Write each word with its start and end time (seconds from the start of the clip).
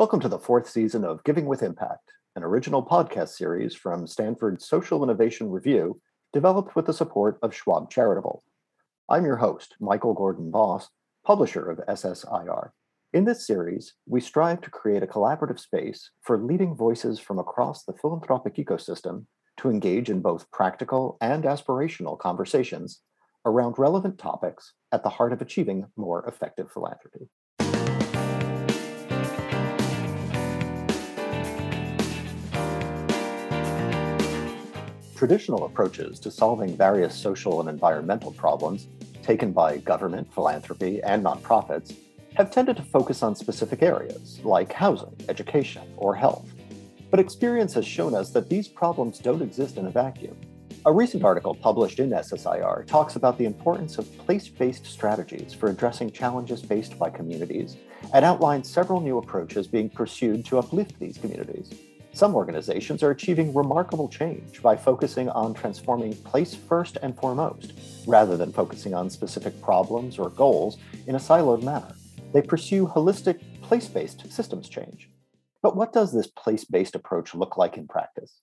Welcome 0.00 0.20
to 0.20 0.30
the 0.30 0.38
fourth 0.38 0.66
season 0.66 1.04
of 1.04 1.22
Giving 1.24 1.44
with 1.44 1.62
Impact, 1.62 2.10
an 2.34 2.42
original 2.42 2.82
podcast 2.82 3.36
series 3.36 3.74
from 3.74 4.06
Stanford's 4.06 4.66
Social 4.66 5.04
Innovation 5.04 5.50
Review, 5.50 6.00
developed 6.32 6.74
with 6.74 6.86
the 6.86 6.94
support 6.94 7.38
of 7.42 7.54
Schwab 7.54 7.90
Charitable. 7.90 8.42
I'm 9.10 9.26
your 9.26 9.36
host, 9.36 9.76
Michael 9.78 10.14
Gordon 10.14 10.50
Voss, 10.50 10.88
publisher 11.22 11.68
of 11.70 11.86
SSIR. 11.86 12.70
In 13.12 13.26
this 13.26 13.46
series, 13.46 13.92
we 14.06 14.22
strive 14.22 14.62
to 14.62 14.70
create 14.70 15.02
a 15.02 15.06
collaborative 15.06 15.60
space 15.60 16.10
for 16.22 16.38
leading 16.38 16.74
voices 16.74 17.20
from 17.20 17.38
across 17.38 17.84
the 17.84 17.92
philanthropic 17.92 18.54
ecosystem 18.54 19.26
to 19.58 19.68
engage 19.68 20.08
in 20.08 20.22
both 20.22 20.50
practical 20.50 21.18
and 21.20 21.44
aspirational 21.44 22.18
conversations 22.18 23.02
around 23.44 23.78
relevant 23.78 24.16
topics 24.16 24.72
at 24.92 25.02
the 25.02 25.10
heart 25.10 25.34
of 25.34 25.42
achieving 25.42 25.84
more 25.94 26.26
effective 26.26 26.72
philanthropy. 26.72 27.28
Traditional 35.20 35.66
approaches 35.66 36.18
to 36.20 36.30
solving 36.30 36.74
various 36.78 37.14
social 37.14 37.60
and 37.60 37.68
environmental 37.68 38.32
problems 38.32 38.86
taken 39.22 39.52
by 39.52 39.76
government, 39.76 40.32
philanthropy, 40.32 41.02
and 41.02 41.22
nonprofits 41.22 41.94
have 42.36 42.50
tended 42.50 42.78
to 42.78 42.82
focus 42.82 43.22
on 43.22 43.36
specific 43.36 43.82
areas 43.82 44.40
like 44.44 44.72
housing, 44.72 45.14
education, 45.28 45.82
or 45.98 46.14
health. 46.14 46.48
But 47.10 47.20
experience 47.20 47.74
has 47.74 47.86
shown 47.86 48.14
us 48.14 48.30
that 48.30 48.48
these 48.48 48.66
problems 48.66 49.18
don't 49.18 49.42
exist 49.42 49.76
in 49.76 49.88
a 49.88 49.90
vacuum. 49.90 50.38
A 50.86 50.92
recent 50.92 51.22
article 51.22 51.54
published 51.54 52.00
in 52.00 52.08
SSIR 52.08 52.86
talks 52.86 53.16
about 53.16 53.36
the 53.36 53.44
importance 53.44 53.98
of 53.98 54.16
place 54.16 54.48
based 54.48 54.86
strategies 54.86 55.52
for 55.52 55.68
addressing 55.68 56.12
challenges 56.12 56.62
faced 56.62 56.98
by 56.98 57.10
communities 57.10 57.76
and 58.14 58.24
outlines 58.24 58.70
several 58.70 59.02
new 59.02 59.18
approaches 59.18 59.66
being 59.66 59.90
pursued 59.90 60.46
to 60.46 60.58
uplift 60.58 60.98
these 60.98 61.18
communities. 61.18 61.74
Some 62.12 62.34
organizations 62.34 63.04
are 63.04 63.12
achieving 63.12 63.54
remarkable 63.54 64.08
change 64.08 64.60
by 64.62 64.76
focusing 64.76 65.28
on 65.28 65.54
transforming 65.54 66.14
place 66.16 66.54
first 66.54 66.98
and 67.02 67.16
foremost, 67.16 67.72
rather 68.06 68.36
than 68.36 68.52
focusing 68.52 68.94
on 68.94 69.08
specific 69.08 69.60
problems 69.62 70.18
or 70.18 70.28
goals 70.30 70.78
in 71.06 71.14
a 71.14 71.20
siloed 71.20 71.62
manner. 71.62 71.94
They 72.32 72.42
pursue 72.42 72.86
holistic, 72.88 73.40
place 73.62 73.86
based 73.86 74.30
systems 74.32 74.68
change. 74.68 75.08
But 75.62 75.76
what 75.76 75.92
does 75.92 76.12
this 76.12 76.26
place 76.26 76.64
based 76.64 76.96
approach 76.96 77.34
look 77.34 77.56
like 77.56 77.76
in 77.76 77.86
practice? 77.86 78.40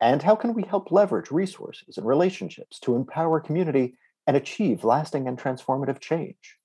And 0.00 0.22
how 0.22 0.36
can 0.36 0.52
we 0.52 0.62
help 0.62 0.92
leverage 0.92 1.30
resources 1.30 1.96
and 1.96 2.06
relationships 2.06 2.78
to 2.80 2.94
empower 2.94 3.40
community 3.40 3.96
and 4.26 4.36
achieve 4.36 4.84
lasting 4.84 5.26
and 5.26 5.38
transformative 5.38 5.98
change? 5.98 6.56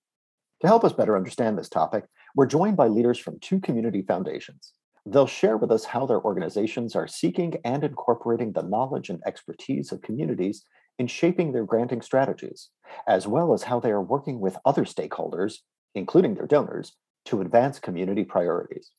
To 0.62 0.68
help 0.68 0.84
us 0.84 0.94
better 0.94 1.16
understand 1.16 1.58
this 1.58 1.70
topic, 1.70 2.04
we're 2.36 2.46
joined 2.48 2.76
by 2.76 2.88
leaders 2.88 3.18
from 3.18 3.40
two 3.40 3.62
community 3.62 4.02
foundations 4.02 4.74
They'll 5.06 5.28
share 5.28 5.58
with 5.58 5.72
us 5.72 5.86
how 5.86 6.06
their 6.06 6.22
organizations 6.22 6.96
are 6.96 7.08
seeking 7.08 7.56
and 7.66 7.84
incorporating 7.84 8.54
the 8.54 8.64
knowledge 8.64 9.10
and 9.10 9.22
expertise 9.26 9.92
of 9.92 10.02
communities 10.02 10.64
in 10.98 11.08
shaping 11.08 11.52
their 11.52 11.66
granting 11.66 12.02
strategies, 12.02 12.70
as 13.08 13.28
well 13.28 13.54
as 13.54 13.64
how 13.64 13.80
they 13.80 13.92
are 13.92 14.02
working 14.02 14.40
with 14.40 14.58
other 14.64 14.86
stakeholders, 14.86 15.56
including 15.94 16.36
their 16.36 16.48
donors, 16.48 16.94
to 17.26 17.42
advance 17.42 17.80
community 17.80 18.24
priorities. 18.24 18.92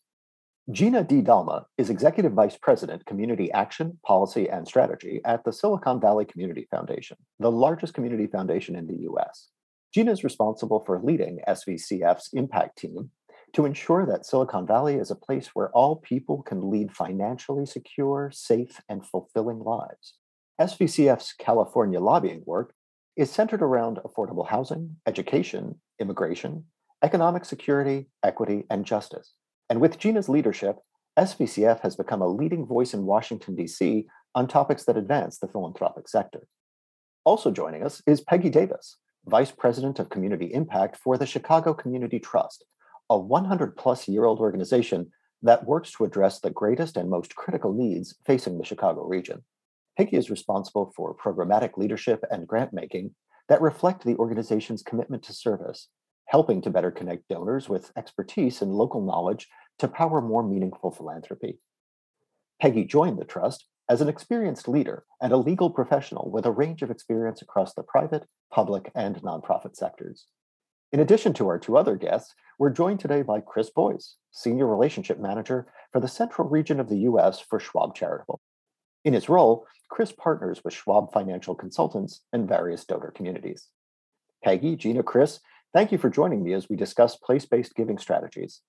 Gina 0.71 1.05
D. 1.05 1.21
Dalma 1.21 1.65
is 1.77 1.91
Executive 1.91 2.33
Vice 2.33 2.57
President, 2.57 3.05
Community 3.05 3.53
Action, 3.53 3.99
Policy, 4.05 4.49
and 4.49 4.67
Strategy 4.67 5.21
at 5.25 5.45
the 5.45 5.53
Silicon 5.53 6.01
Valley 6.01 6.25
Community 6.25 6.67
Foundation, 6.71 7.19
the 7.39 7.51
largest 7.51 7.93
community 7.93 8.27
foundation 8.27 8.75
in 8.75 8.87
the 8.87 9.07
US. 9.11 9.49
Gina 9.93 10.11
is 10.11 10.25
responsible 10.25 10.83
for 10.85 11.01
leading 11.03 11.41
SVCF's 11.47 12.31
impact 12.33 12.79
team 12.79 13.11
to 13.55 13.67
ensure 13.67 14.05
that 14.05 14.27
Silicon 14.27 14.67
Valley 14.67 14.97
is 14.97 15.11
a 15.11 15.17
place 15.17 15.51
where 15.55 15.71
all 15.71 15.97
people 15.97 16.43
can 16.43 16.71
lead 16.71 16.93
financially 16.93 17.65
secure, 17.65 18.31
safe, 18.33 18.81
and 18.89 19.07
fulfilling 19.07 19.61
lives. 19.61 20.15
SVCF's 20.61 21.35
California 21.39 22.01
lobbying 22.01 22.43
work 22.47 22.75
is 23.17 23.31
centered 23.31 23.63
around 23.63 23.99
affordable 24.05 24.49
housing, 24.49 24.97
education, 25.07 25.81
immigration, 26.01 26.65
economic 27.03 27.45
security, 27.45 28.07
equity, 28.25 28.65
and 28.71 28.85
justice. 28.85 29.35
And 29.71 29.81
with 29.81 29.99
Gina's 29.99 30.29
leadership, 30.29 30.77
SVCF 31.17 31.81
has 31.81 31.95
become 31.95 32.23
a 32.23 32.29
leading 32.29 32.67
voice 32.67 32.93
in 32.93 33.07
Washington, 33.07 33.55
D.C. 33.55 34.07
on 34.35 34.49
topics 34.49 34.85
that 34.85 34.97
advance 34.97 35.39
the 35.39 35.47
philanthropic 35.47 36.09
sector. 36.09 36.49
Also 37.25 37.53
joining 37.53 37.85
us 37.85 38.03
is 38.07 38.21
Peggy 38.21 38.51
Davis, 38.51 38.97
Vice 39.27 39.53
President 39.53 40.01
of 40.01 40.11
Community 40.11 40.53
Impact 40.53 40.97
for 40.97 41.17
the 41.17 41.27
Chicago 41.27 41.73
Community 41.73 42.19
Trust, 42.19 42.65
a 43.11 43.19
100 43.19 43.77
plus 43.77 44.09
year 44.09 44.25
old 44.25 44.41
organization 44.41 45.11
that 45.43 45.67
works 45.67 45.93
to 45.93 46.05
address 46.05 46.41
the 46.41 46.51
greatest 46.51 46.97
and 46.97 47.11
most 47.11 47.35
critical 47.35 47.73
needs 47.73 48.15
facing 48.25 48.59
the 48.59 48.65
Chicago 48.65 49.05
region. 49.05 49.45
Peggy 49.97 50.17
is 50.17 50.31
responsible 50.31 50.93
for 50.97 51.15
programmatic 51.15 51.77
leadership 51.77 52.25
and 52.31 52.49
grant 52.49 52.73
making 52.73 53.15
that 53.49 53.61
reflect 53.61 54.05
the 54.05 54.17
organization's 54.17 54.83
commitment 54.83 55.23
to 55.25 55.33
service, 55.33 55.89
helping 56.27 56.63
to 56.63 56.71
better 56.71 56.91
connect 56.91 57.29
donors 57.29 57.69
with 57.69 57.93
expertise 57.97 58.63
and 58.63 58.73
local 58.73 59.05
knowledge 59.05 59.49
to 59.79 59.87
power 59.87 60.21
more 60.21 60.43
meaningful 60.43 60.91
philanthropy. 60.91 61.59
Peggy 62.61 62.85
joined 62.85 63.19
the 63.19 63.25
trust 63.25 63.67
as 63.89 64.01
an 64.01 64.09
experienced 64.09 64.67
leader 64.67 65.05
and 65.21 65.33
a 65.33 65.37
legal 65.37 65.69
professional 65.69 66.31
with 66.31 66.47
a 66.47 66.51
range 66.51 66.83
of 66.83 66.91
experience 66.91 67.43
across 67.43 67.75
the 67.75 67.83
private, 67.83 68.27
public, 68.51 68.91
and 68.95 69.17
nonprofit 69.17 69.77
sectors. 69.77 70.27
In 70.95 71.01
addition 71.01 71.33
to 71.33 71.49
our 71.49 71.59
two 71.59 71.77
other 71.77 71.97
guests, 71.97 72.37
we're 72.57 72.71
joined 72.71 73.01
today 73.01 73.23
by 73.23 73.41
Chris 73.41 73.69
Boyce, 73.69 74.15
Senior 74.31 74.69
Relationship 74.69 75.19
Manager 75.19 75.67
for 75.91 75.99
the 75.99 76.07
Central 76.07 76.49
Region 76.49 76.79
of 76.79 76.89
the 76.89 76.99
U.S. 76.99 77.41
for 77.41 77.59
Schwab 77.59 77.97
Charitable. 77.97 78.41
In 79.05 79.13
his 79.13 79.29
role, 79.29 79.67
Chris 79.91 80.13
partners 80.13 80.63
with 80.63 80.73
Schwab 80.73 81.13
Financial 81.13 81.53
Consultants 81.57 82.21
and 82.33 82.49
various 82.49 82.85
donor 82.85 83.11
communities. 83.11 83.71
Peggy, 84.45 84.77
Gina, 84.77 85.03
Chris, 85.03 85.41
thank 85.73 85.91
you 85.91 85.99
for 85.99 86.09
joining 86.09 86.45
me 86.45 86.53
as 86.53 86.69
we 86.69 86.77
discuss 86.77 87.17
place 87.17 87.45
based 87.45 87.75
giving 87.75 87.99
strategies. 87.99 88.61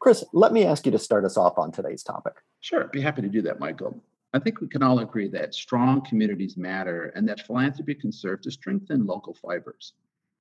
Chris, 0.00 0.24
let 0.32 0.52
me 0.52 0.64
ask 0.64 0.86
you 0.86 0.90
to 0.90 0.98
start 0.98 1.24
us 1.24 1.36
off 1.36 1.56
on 1.56 1.70
today's 1.70 2.02
topic. 2.02 2.34
Sure, 2.58 2.82
I'd 2.82 2.90
be 2.90 3.00
happy 3.00 3.22
to 3.22 3.28
do 3.28 3.42
that, 3.42 3.60
Michael. 3.60 4.02
I 4.34 4.40
think 4.40 4.60
we 4.60 4.66
can 4.66 4.82
all 4.82 4.98
agree 4.98 5.28
that 5.28 5.54
strong 5.54 6.04
communities 6.04 6.56
matter 6.56 7.12
and 7.14 7.28
that 7.28 7.46
philanthropy 7.46 7.94
can 7.94 8.10
serve 8.10 8.40
to 8.40 8.50
strengthen 8.50 9.06
local 9.06 9.34
fibers. 9.34 9.92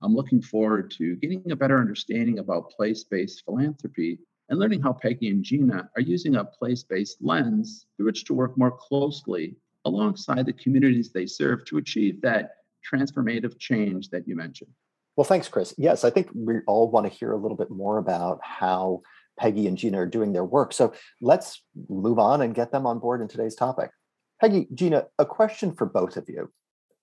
I'm 0.01 0.15
looking 0.15 0.41
forward 0.41 0.91
to 0.97 1.15
getting 1.17 1.51
a 1.51 1.55
better 1.55 1.79
understanding 1.79 2.39
about 2.39 2.71
place 2.71 3.03
based 3.03 3.43
philanthropy 3.45 4.19
and 4.49 4.59
learning 4.59 4.81
how 4.81 4.93
Peggy 4.93 5.29
and 5.29 5.43
Gina 5.43 5.89
are 5.95 6.01
using 6.01 6.37
a 6.37 6.45
place 6.45 6.83
based 6.83 7.17
lens 7.21 7.85
through 7.95 8.07
which 8.07 8.25
to 8.25 8.33
work 8.33 8.57
more 8.57 8.71
closely 8.71 9.55
alongside 9.85 10.45
the 10.45 10.53
communities 10.53 11.11
they 11.11 11.25
serve 11.25 11.65
to 11.65 11.77
achieve 11.77 12.21
that 12.21 12.51
transformative 12.91 13.59
change 13.59 14.09
that 14.09 14.27
you 14.27 14.35
mentioned. 14.35 14.71
Well, 15.15 15.25
thanks, 15.25 15.49
Chris. 15.49 15.73
Yes, 15.77 16.03
I 16.03 16.09
think 16.09 16.29
we 16.33 16.55
all 16.65 16.89
want 16.89 17.05
to 17.05 17.17
hear 17.17 17.33
a 17.33 17.37
little 17.37 17.57
bit 17.57 17.69
more 17.69 17.97
about 17.97 18.39
how 18.41 19.01
Peggy 19.37 19.67
and 19.67 19.77
Gina 19.77 20.01
are 20.01 20.05
doing 20.05 20.33
their 20.33 20.45
work. 20.45 20.73
So 20.73 20.93
let's 21.21 21.61
move 21.89 22.19
on 22.19 22.41
and 22.41 22.55
get 22.55 22.71
them 22.71 22.85
on 22.85 22.99
board 22.99 23.21
in 23.21 23.27
today's 23.27 23.55
topic. 23.55 23.91
Peggy, 24.39 24.67
Gina, 24.73 25.07
a 25.17 25.25
question 25.25 25.73
for 25.73 25.85
both 25.85 26.15
of 26.15 26.29
you. 26.29 26.51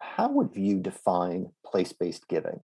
How 0.01 0.31
would 0.31 0.51
you 0.55 0.81
define 0.81 1.51
place 1.65 1.93
based 1.93 2.29
giving? 2.29 2.61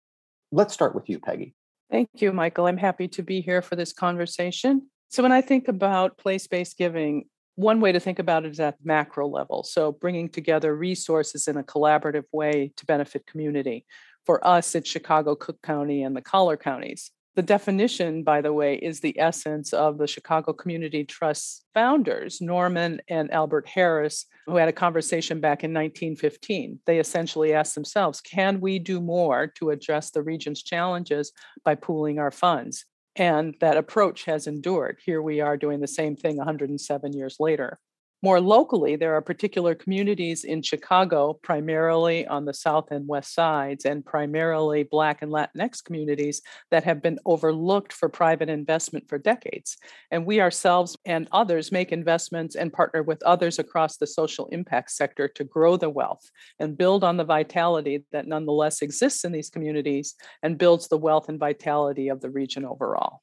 Let's 0.52 0.74
start 0.74 0.94
with 0.94 1.10
you, 1.10 1.20
Peggy. 1.20 1.54
Thank 1.90 2.10
you, 2.16 2.32
Michael. 2.32 2.68
I'm 2.68 2.78
happy 2.78 3.08
to 3.10 3.24
be 3.24 3.42
here 3.42 3.62
for 3.62 3.76
this 3.76 3.94
conversation. 3.94 4.88
So, 5.10 5.24
when 5.24 5.32
I 5.32 5.42
think 5.42 5.68
about 5.68 6.18
place 6.18 6.48
based 6.48 6.78
giving, 6.78 7.26
one 7.56 7.82
way 7.82 7.92
to 7.92 8.00
think 8.00 8.20
about 8.20 8.46
it 8.46 8.52
is 8.52 8.60
at 8.60 8.78
the 8.78 8.88
macro 8.88 9.28
level. 9.28 9.64
So, 9.64 9.92
bringing 9.92 10.30
together 10.30 10.76
resources 10.76 11.48
in 11.48 11.58
a 11.58 11.64
collaborative 11.64 12.26
way 12.32 12.72
to 12.78 12.86
benefit 12.86 13.26
community. 13.26 13.86
For 14.26 14.46
us, 14.46 14.76
it's 14.76 14.90
Chicago, 14.90 15.36
Cook 15.36 15.62
County, 15.62 16.04
and 16.04 16.16
the 16.16 16.22
collar 16.22 16.58
counties. 16.58 17.12
The 17.36 17.42
definition, 17.42 18.24
by 18.24 18.42
the 18.42 18.52
way, 18.52 18.76
is 18.76 19.00
the 19.00 19.18
essence 19.18 19.72
of 19.72 19.98
the 19.98 20.08
Chicago 20.08 20.52
Community 20.52 21.06
Trust 21.06 21.64
founders, 21.74 22.42
Norman 22.42 23.00
and 23.08 23.32
Albert 23.32 23.70
Harris, 23.70 24.26
who 24.48 24.58
had 24.58 24.68
a 24.68 24.74
conversation 24.74 25.40
back 25.40 25.64
in 25.64 25.72
1915. 25.72 26.80
They 26.86 27.00
essentially 27.00 27.54
asked 27.54 27.76
themselves 27.76 28.20
can 28.20 28.60
we 28.60 28.80
do 28.80 29.00
more 29.00 29.48
to 29.60 29.70
address 29.70 30.12
the 30.12 30.22
region's 30.22 30.62
challenges 30.62 31.32
by 31.64 31.76
pooling 31.76 32.20
our 32.20 32.32
funds? 32.32 32.86
And 33.16 33.56
that 33.62 33.78
approach 33.78 34.26
has 34.26 34.46
endured. 34.46 35.00
Here 35.06 35.22
we 35.22 35.40
are 35.40 35.56
doing 35.56 35.80
the 35.80 35.88
same 35.88 36.18
thing 36.18 36.36
107 36.36 37.14
years 37.14 37.38
later. 37.40 37.80
More 38.24 38.40
locally, 38.40 38.96
there 38.96 39.16
are 39.16 39.22
particular 39.22 39.74
communities 39.74 40.44
in 40.44 40.62
Chicago, 40.62 41.34
primarily 41.42 42.28
on 42.28 42.46
the 42.46 42.54
south 42.54 42.92
and 42.92 43.08
west 43.08 43.34
sides, 43.34 43.84
and 43.84 44.06
primarily 44.06 44.84
Black 44.84 45.24
and 45.24 45.32
Latinx 45.32 45.84
communities 45.84 46.44
that 46.70 46.84
have 46.84 47.02
been 47.02 47.18
overlooked 47.26 47.92
for 47.92 48.10
private 48.10 48.48
investment 48.48 49.10
for 49.10 49.18
decades. 49.18 49.76
And 50.12 50.28
we 50.28 50.40
ourselves 50.40 50.96
and 51.04 51.28
others 51.32 51.72
make 51.72 51.92
investments 51.92 52.56
and 52.56 52.72
partner 52.72 53.02
with 53.02 53.24
others 53.24 53.58
across 53.58 53.98
the 53.98 54.06
social 54.06 54.48
impact 54.52 54.92
sector 54.92 55.28
to 55.30 55.44
grow 55.44 55.76
the 55.76 55.90
wealth 55.90 56.30
and 56.60 56.78
build 56.78 57.04
on 57.04 57.18
the 57.18 57.24
vitality 57.24 58.06
that 58.12 58.28
nonetheless 58.28 58.84
exists 58.84 59.26
in 59.26 59.32
these 59.32 59.50
communities 59.50 60.14
and 60.44 60.60
builds 60.60 60.90
the 60.90 60.98
wealth 60.98 61.28
and 61.28 61.40
vitality 61.40 62.08
of 62.08 62.22
the 62.22 62.30
region 62.30 62.66
overall. 62.66 63.22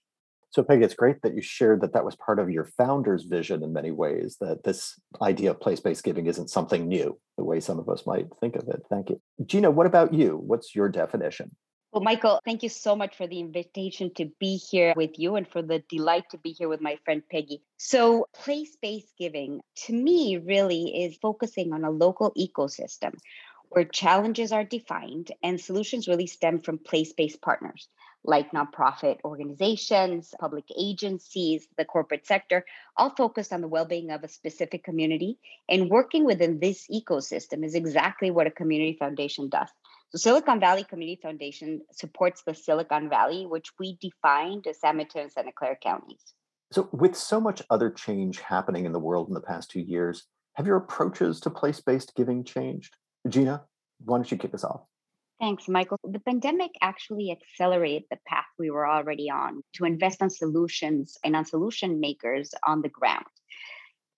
So, 0.50 0.62
Peggy, 0.62 0.84
it's 0.84 0.94
great 0.94 1.20
that 1.22 1.34
you 1.34 1.42
shared 1.42 1.82
that 1.82 1.92
that 1.92 2.04
was 2.04 2.16
part 2.16 2.38
of 2.38 2.50
your 2.50 2.64
founder's 2.64 3.24
vision 3.24 3.62
in 3.62 3.72
many 3.72 3.90
ways, 3.90 4.38
that 4.40 4.64
this 4.64 4.98
idea 5.20 5.50
of 5.50 5.60
place 5.60 5.80
based 5.80 6.04
giving 6.04 6.26
isn't 6.26 6.48
something 6.48 6.88
new, 6.88 7.18
the 7.36 7.44
way 7.44 7.60
some 7.60 7.78
of 7.78 7.88
us 7.88 8.06
might 8.06 8.26
think 8.40 8.56
of 8.56 8.66
it. 8.68 8.82
Thank 8.88 9.10
you. 9.10 9.20
Gina, 9.44 9.70
what 9.70 9.86
about 9.86 10.14
you? 10.14 10.36
What's 10.36 10.74
your 10.74 10.88
definition? 10.88 11.54
Well, 11.92 12.02
Michael, 12.02 12.40
thank 12.44 12.62
you 12.62 12.68
so 12.68 12.94
much 12.96 13.16
for 13.16 13.26
the 13.26 13.40
invitation 13.40 14.12
to 14.16 14.30
be 14.38 14.56
here 14.56 14.92
with 14.96 15.18
you 15.18 15.36
and 15.36 15.48
for 15.48 15.62
the 15.62 15.82
delight 15.88 16.24
to 16.30 16.38
be 16.38 16.50
here 16.50 16.68
with 16.68 16.82
my 16.82 16.98
friend 17.04 17.22
Peggy. 17.30 17.62
So, 17.78 18.26
place 18.34 18.76
based 18.80 19.12
giving 19.18 19.60
to 19.86 19.92
me 19.92 20.38
really 20.38 21.04
is 21.04 21.18
focusing 21.20 21.72
on 21.72 21.84
a 21.84 21.90
local 21.90 22.32
ecosystem 22.38 23.14
where 23.70 23.84
challenges 23.84 24.52
are 24.52 24.64
defined 24.64 25.30
and 25.42 25.60
solutions 25.60 26.08
really 26.08 26.26
stem 26.26 26.58
from 26.60 26.78
place 26.78 27.12
based 27.12 27.40
partners 27.42 27.88
like 28.24 28.50
nonprofit 28.52 29.18
organizations, 29.24 30.34
public 30.40 30.64
agencies, 30.76 31.66
the 31.76 31.84
corporate 31.84 32.26
sector, 32.26 32.64
all 32.96 33.10
focused 33.10 33.52
on 33.52 33.60
the 33.60 33.68
well 33.68 33.84
being 33.84 34.10
of 34.10 34.24
a 34.24 34.28
specific 34.28 34.84
community. 34.84 35.38
And 35.68 35.90
working 35.90 36.24
within 36.24 36.58
this 36.58 36.86
ecosystem 36.88 37.64
is 37.64 37.74
exactly 37.74 38.30
what 38.30 38.46
a 38.46 38.50
community 38.50 38.96
foundation 38.98 39.48
does. 39.48 39.68
So, 40.10 40.18
Silicon 40.18 40.58
Valley 40.58 40.84
Community 40.84 41.20
Foundation 41.20 41.82
supports 41.92 42.42
the 42.42 42.54
Silicon 42.54 43.10
Valley, 43.10 43.46
which 43.46 43.70
we 43.78 43.98
defined 44.00 44.66
as 44.66 44.80
San 44.80 44.96
Mateo 44.96 45.22
and 45.22 45.32
Santa 45.32 45.52
Clara 45.52 45.76
counties. 45.76 46.22
So, 46.72 46.88
with 46.92 47.14
so 47.14 47.40
much 47.40 47.62
other 47.68 47.90
change 47.90 48.40
happening 48.40 48.86
in 48.86 48.92
the 48.92 48.98
world 48.98 49.28
in 49.28 49.34
the 49.34 49.40
past 49.40 49.70
two 49.70 49.80
years, 49.80 50.24
have 50.54 50.66
your 50.66 50.76
approaches 50.76 51.40
to 51.40 51.50
place 51.50 51.80
based 51.80 52.14
giving 52.14 52.42
changed? 52.42 52.96
Gina, 53.28 53.64
why 54.04 54.16
don't 54.16 54.30
you 54.30 54.38
kick 54.38 54.54
us 54.54 54.64
off? 54.64 54.82
Thanks, 55.40 55.68
Michael. 55.68 56.00
The 56.02 56.18
pandemic 56.18 56.72
actually 56.82 57.30
accelerated 57.30 58.04
the 58.10 58.18
path 58.26 58.46
we 58.58 58.70
were 58.70 58.88
already 58.88 59.30
on 59.30 59.62
to 59.74 59.84
invest 59.84 60.20
on 60.20 60.30
solutions 60.30 61.16
and 61.24 61.36
on 61.36 61.44
solution 61.44 62.00
makers 62.00 62.52
on 62.66 62.82
the 62.82 62.88
ground. 62.88 63.24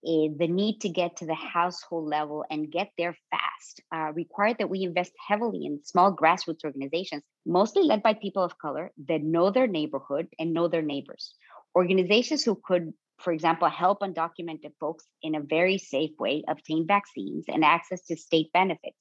Uh, 0.03 0.33
the 0.39 0.49
need 0.49 0.81
to 0.81 0.89
get 0.89 1.19
to 1.19 1.27
the 1.27 1.35
household 1.35 2.09
level 2.09 2.43
and 2.51 2.73
get 2.73 2.91
there 2.97 3.15
fast 3.31 3.83
uh, 3.95 4.11
required 4.15 4.57
that 4.59 4.71
we 4.71 4.83
invest 4.83 5.13
heavily 5.29 5.67
in 5.67 5.85
small 5.85 6.17
grassroots 6.17 6.65
organizations, 6.65 7.23
mostly 7.45 7.83
led 7.83 8.03
by 8.03 8.15
people 8.15 8.43
of 8.43 8.57
color 8.57 8.91
that 9.07 9.23
know 9.23 9.51
their 9.51 9.67
neighborhood 9.67 10.27
and 10.39 10.55
know 10.55 10.69
their 10.69 10.81
neighbors. 10.81 11.35
Organizations 11.77 12.43
who 12.43 12.59
could, 12.65 12.95
for 13.19 13.35
example, 13.35 13.69
help 13.69 14.01
undocumented 14.01 14.73
folks 14.81 15.05
in 15.23 15.35
a 15.35 15.41
very 15.41 15.77
safe 15.77 16.13
way 16.19 16.45
obtain 16.49 16.87
vaccines 16.87 17.45
and 17.47 17.63
access 17.63 18.01
to 18.07 18.17
state 18.17 18.51
benefits 18.55 18.97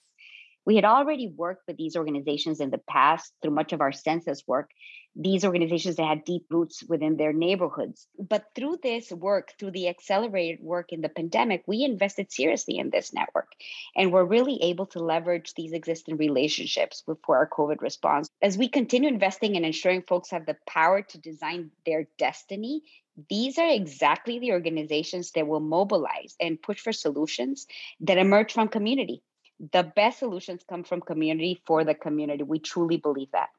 we 0.70 0.76
had 0.76 0.86
already 0.86 1.28
worked 1.28 1.64
with 1.66 1.78
these 1.78 1.96
organizations 1.96 2.60
in 2.60 2.70
the 2.70 2.78
past 2.78 3.34
through 3.42 3.50
much 3.50 3.74
of 3.74 3.82
our 3.82 3.92
census 3.92 4.48
work, 4.48 4.70
these 5.16 5.44
organizations 5.44 5.96
that 5.96 6.06
had 6.06 6.24
deep 6.24 6.46
roots 6.52 6.84
within 6.88 7.18
their 7.18 7.34
neighborhoods. 7.34 8.06
But 8.20 8.46
through 8.54 8.78
this 8.84 9.12
work, 9.12 9.52
through 9.58 9.72
the 9.72 9.88
accelerated 9.88 10.64
work 10.64 10.92
in 10.92 11.02
the 11.02 11.10
pandemic, 11.10 11.64
we 11.66 11.84
invested 11.84 12.32
seriously 12.32 12.78
in 12.78 12.92
this 12.92 13.12
network 13.12 13.52
and 13.96 14.14
we're 14.14 14.24
really 14.24 14.62
able 14.62 14.86
to 14.94 15.00
leverage 15.00 15.56
these 15.56 15.74
existing 15.74 16.18
relationships 16.18 17.04
for 17.26 17.38
our 17.38 17.50
COVID 17.50 17.82
response. 17.82 18.30
As 18.40 18.56
we 18.56 18.70
continue 18.70 19.10
investing 19.10 19.56
in 19.56 19.66
ensuring 19.66 20.04
folks 20.04 20.30
have 20.30 20.46
the 20.46 20.58
power 20.68 21.02
to 21.02 21.18
design 21.18 21.72
their 21.84 22.06
destiny, 22.20 22.84
these 23.28 23.58
are 23.58 23.68
exactly 23.68 24.38
the 24.38 24.52
organizations 24.52 25.32
that 25.32 25.48
will 25.48 25.62
mobilize 25.62 26.36
and 26.40 26.62
push 26.62 26.80
for 26.80 26.94
solutions 26.94 27.66
that 28.02 28.20
emerge 28.20 28.54
from 28.54 28.68
community 28.68 29.24
the 29.60 29.84
best 29.84 30.20
solutions 30.20 30.64
come 30.68 30.84
from 30.84 31.02
community 31.02 31.62
for 31.66 31.84
the 31.84 31.96
community. 31.96 32.44
We 32.44 32.60
truly 32.60 32.98
believe 32.98 33.32
that. 33.32 33.50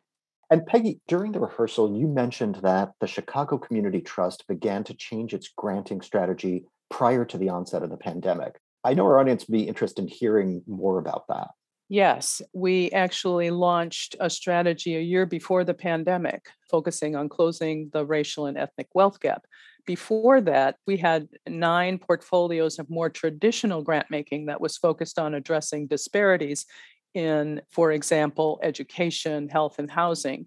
And 0.51 0.67
Peggy, 0.67 1.01
during 1.07 1.33
the 1.33 1.41
rehearsal, 1.41 1.97
you 1.97 2.09
mentioned 2.09 2.57
that 2.57 2.93
the 3.01 3.07
Chicago 3.07 3.57
Community 3.57 4.01
Trust 4.01 4.49
began 4.49 4.83
to 4.85 4.95
change 4.95 5.33
its 5.33 5.49
granting 5.57 6.01
strategy 6.01 6.65
prior 6.89 7.25
to 7.25 7.39
the 7.39 7.51
onset 7.51 7.85
of 7.85 7.91
the 7.91 7.97
pandemic. 7.97 8.59
I 8.83 8.95
know 8.95 9.05
our 9.05 9.21
audience 9.21 9.47
would 9.47 9.53
be 9.53 9.69
interested 9.69 10.03
in 10.03 10.09
hearing 10.09 10.63
more 10.67 10.99
about 10.99 11.29
that. 11.29 11.49
Yes, 11.89 12.41
we 12.53 12.91
actually 12.93 13.51
launched 13.51 14.17
a 14.21 14.31
strategy 14.31 14.97
a 14.97 15.01
year 15.01 15.27
before 15.27 15.65
the 15.65 15.75
pandemic, 15.75 16.47
focusing 16.71 17.15
on 17.15 17.29
closing 17.29 17.91
the 17.93 18.07
racial 18.07 18.47
and 18.47 18.57
ethnic 18.57 18.89
wealth 18.95 19.21
gap. 19.21 19.45
Before 19.91 20.41
that, 20.43 20.77
we 20.87 20.99
had 20.99 21.27
nine 21.49 21.99
portfolios 21.99 22.79
of 22.79 22.89
more 22.89 23.11
traditional 23.11 23.83
grant 23.83 24.07
making 24.09 24.47
that 24.47 24.61
was 24.61 24.77
focused 24.77 25.19
on 25.19 25.35
addressing 25.35 25.89
disparities 25.89 26.65
in, 27.13 27.61
for 27.73 27.91
example, 27.91 28.61
education, 28.63 29.49
health, 29.49 29.81
and 29.81 29.91
housing. 29.91 30.47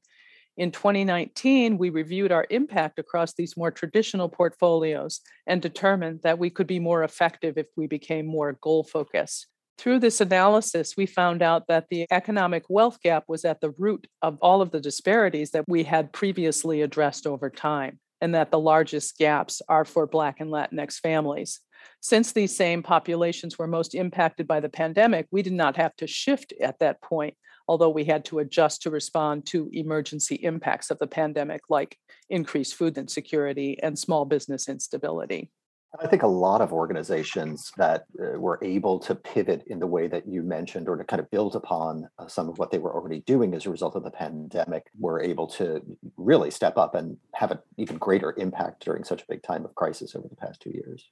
In 0.55 0.71
2019, 0.71 1.77
we 1.77 1.89
reviewed 1.89 2.31
our 2.31 2.47
impact 2.51 2.99
across 2.99 3.33
these 3.33 3.57
more 3.57 3.69
traditional 3.69 4.29
portfolios 4.29 5.19
and 5.45 5.61
determined 5.61 6.21
that 6.23 6.39
we 6.39 6.49
could 6.49 6.65
be 6.65 6.79
more 6.79 7.03
effective 7.03 7.57
if 7.57 7.67
we 7.75 7.85
became 7.85 8.25
more 8.25 8.57
goal 8.61 8.85
focused. 8.85 9.47
Through 9.77 9.99
this 9.99 10.21
analysis, 10.21 10.95
we 10.95 11.05
found 11.05 11.41
out 11.41 11.67
that 11.67 11.87
the 11.89 12.07
economic 12.11 12.63
wealth 12.69 13.01
gap 13.01 13.25
was 13.27 13.43
at 13.43 13.59
the 13.59 13.71
root 13.77 14.07
of 14.21 14.37
all 14.41 14.61
of 14.61 14.71
the 14.71 14.79
disparities 14.79 15.51
that 15.51 15.65
we 15.67 15.83
had 15.83 16.13
previously 16.13 16.81
addressed 16.81 17.27
over 17.27 17.49
time 17.49 17.99
and 18.23 18.33
that 18.33 18.51
the 18.51 18.59
largest 18.59 19.17
gaps 19.17 19.61
are 19.67 19.83
for 19.83 20.07
Black 20.07 20.39
and 20.39 20.49
Latinx 20.49 20.97
families. 20.97 21.59
Since 21.99 22.31
these 22.31 22.55
same 22.55 22.81
populations 22.81 23.59
were 23.59 23.67
most 23.67 23.93
impacted 23.93 24.47
by 24.47 24.61
the 24.61 24.69
pandemic, 24.69 25.27
we 25.29 25.41
did 25.41 25.51
not 25.51 25.75
have 25.75 25.93
to 25.97 26.07
shift 26.07 26.53
at 26.61 26.79
that 26.79 27.01
point, 27.01 27.35
although 27.67 27.89
we 27.89 28.05
had 28.05 28.23
to 28.25 28.39
adjust 28.39 28.83
to 28.83 28.89
respond 28.89 29.45
to 29.47 29.69
emergency 29.73 30.35
impacts 30.35 30.89
of 30.89 30.99
the 30.99 31.07
pandemic, 31.07 31.63
like 31.69 31.97
increased 32.29 32.75
food 32.75 32.97
insecurity 32.97 33.77
and 33.83 33.99
small 33.99 34.23
business 34.23 34.69
instability. 34.69 35.51
I 36.01 36.07
think 36.07 36.23
a 36.23 36.27
lot 36.27 36.61
of 36.61 36.73
organizations 36.73 37.71
that 37.77 38.05
uh, 38.19 38.39
were 38.39 38.57
able 38.63 38.97
to 38.99 39.13
pivot 39.13 39.63
in 39.67 39.79
the 39.79 39.85
way 39.85 40.07
that 40.07 40.27
you 40.27 40.41
mentioned 40.41 40.89
or 40.89 40.95
to 40.95 41.03
kind 41.03 41.19
of 41.19 41.29
build 41.29 41.55
upon 41.55 42.09
uh, 42.17 42.27
some 42.27 42.49
of 42.49 42.57
what 42.57 42.71
they 42.71 42.79
were 42.79 42.93
already 42.93 43.19
doing 43.21 43.53
as 43.53 43.65
a 43.65 43.69
result 43.69 43.95
of 43.95 44.03
the 44.03 44.09
pandemic 44.09 44.87
were 44.99 45.21
able 45.21 45.45
to 45.45 45.81
really 46.17 46.49
step 46.49 46.77
up 46.77 46.95
and 46.95 47.17
have 47.35 47.51
an 47.51 47.59
even 47.77 47.97
greater 47.97 48.33
impact 48.37 48.83
during 48.83 49.03
such 49.03 49.21
a 49.21 49.25
big 49.29 49.43
time 49.43 49.65
of 49.65 49.75
crisis 49.75 50.15
over 50.15 50.27
the 50.27 50.35
past 50.35 50.61
two 50.61 50.71
years. 50.71 51.07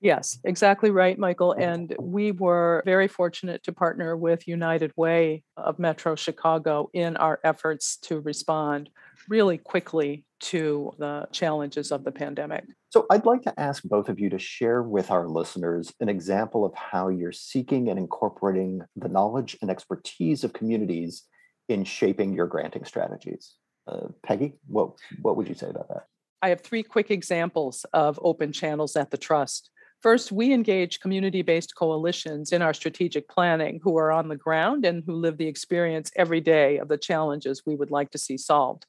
Yes, 0.00 0.38
exactly 0.44 0.90
right, 0.90 1.16
Michael. 1.18 1.52
And 1.52 1.94
we 1.98 2.32
were 2.32 2.82
very 2.84 3.06
fortunate 3.06 3.62
to 3.64 3.72
partner 3.72 4.16
with 4.16 4.48
United 4.48 4.92
Way 4.96 5.42
of 5.56 5.78
Metro 5.78 6.16
Chicago 6.16 6.90
in 6.92 7.16
our 7.16 7.38
efforts 7.44 7.96
to 7.98 8.20
respond 8.20 8.90
really 9.28 9.58
quickly 9.58 10.24
to 10.40 10.92
the 10.98 11.28
challenges 11.30 11.92
of 11.92 12.02
the 12.02 12.10
pandemic. 12.10 12.64
So, 12.92 13.06
I'd 13.08 13.24
like 13.24 13.40
to 13.44 13.58
ask 13.58 13.82
both 13.84 14.10
of 14.10 14.20
you 14.20 14.28
to 14.28 14.38
share 14.38 14.82
with 14.82 15.10
our 15.10 15.26
listeners 15.26 15.94
an 16.00 16.10
example 16.10 16.62
of 16.62 16.74
how 16.74 17.08
you're 17.08 17.32
seeking 17.32 17.88
and 17.88 17.98
incorporating 17.98 18.82
the 18.96 19.08
knowledge 19.08 19.56
and 19.62 19.70
expertise 19.70 20.44
of 20.44 20.52
communities 20.52 21.22
in 21.70 21.84
shaping 21.84 22.34
your 22.34 22.46
granting 22.46 22.84
strategies. 22.84 23.54
Uh, 23.88 24.08
Peggy, 24.22 24.52
what, 24.66 24.90
what 25.22 25.38
would 25.38 25.48
you 25.48 25.54
say 25.54 25.70
about 25.70 25.88
that? 25.88 26.04
I 26.42 26.50
have 26.50 26.60
three 26.60 26.82
quick 26.82 27.10
examples 27.10 27.86
of 27.94 28.20
open 28.22 28.52
channels 28.52 28.94
at 28.94 29.10
the 29.10 29.16
Trust. 29.16 29.70
First, 30.02 30.30
we 30.30 30.52
engage 30.52 31.00
community 31.00 31.40
based 31.40 31.74
coalitions 31.74 32.52
in 32.52 32.60
our 32.60 32.74
strategic 32.74 33.26
planning 33.26 33.80
who 33.82 33.96
are 33.96 34.12
on 34.12 34.28
the 34.28 34.36
ground 34.36 34.84
and 34.84 35.02
who 35.06 35.14
live 35.14 35.38
the 35.38 35.48
experience 35.48 36.10
every 36.14 36.42
day 36.42 36.76
of 36.76 36.88
the 36.88 36.98
challenges 36.98 37.62
we 37.64 37.74
would 37.74 37.90
like 37.90 38.10
to 38.10 38.18
see 38.18 38.36
solved. 38.36 38.84